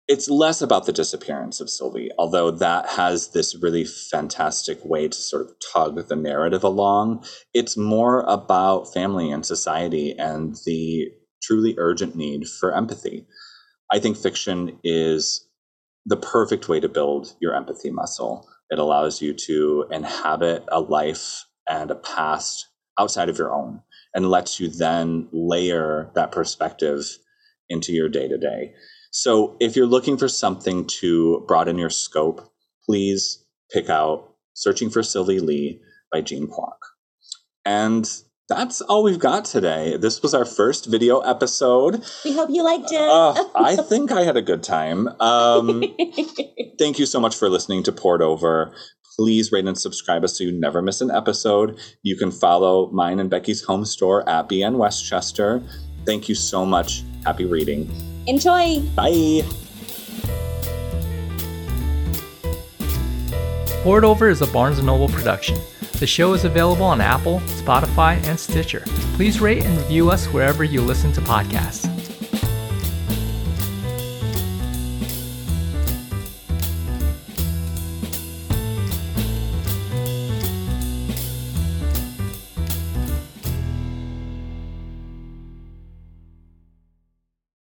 [0.06, 5.16] It's less about the disappearance of Sylvie, although that has this really fantastic way to
[5.16, 7.24] sort of tug the narrative along.
[7.54, 11.08] It's more about family and society and the
[11.42, 13.26] truly urgent need for empathy.
[13.92, 15.46] I think fiction is
[16.06, 18.48] the perfect way to build your empathy muscle.
[18.70, 22.68] It allows you to inhabit a life and a past
[22.98, 23.82] outside of your own
[24.14, 27.04] and lets you then layer that perspective
[27.68, 28.74] into your day to day.
[29.12, 32.48] So if you're looking for something to broaden your scope,
[32.84, 35.80] please pick out Searching for Sylvie Lee
[36.12, 36.76] by Jean Kwok.
[37.64, 38.06] And
[38.50, 39.96] that's all we've got today.
[39.96, 42.04] This was our first video episode.
[42.24, 43.00] We hope you liked it.
[43.00, 45.08] uh, I think I had a good time.
[45.20, 45.84] Um,
[46.78, 48.74] thank you so much for listening to Poured Over.
[49.16, 51.78] Please rate and subscribe us so you never miss an episode.
[52.02, 55.62] You can follow mine and Becky's home store at BN Westchester.
[56.04, 57.04] Thank you so much.
[57.24, 57.88] Happy reading.
[58.26, 58.80] Enjoy.
[58.96, 59.42] Bye.
[63.84, 65.56] Poured Over is a Barnes & Noble production.
[66.00, 68.84] The show is available on Apple, Spotify, and Stitcher.
[69.16, 71.99] Please rate and review us wherever you listen to podcasts.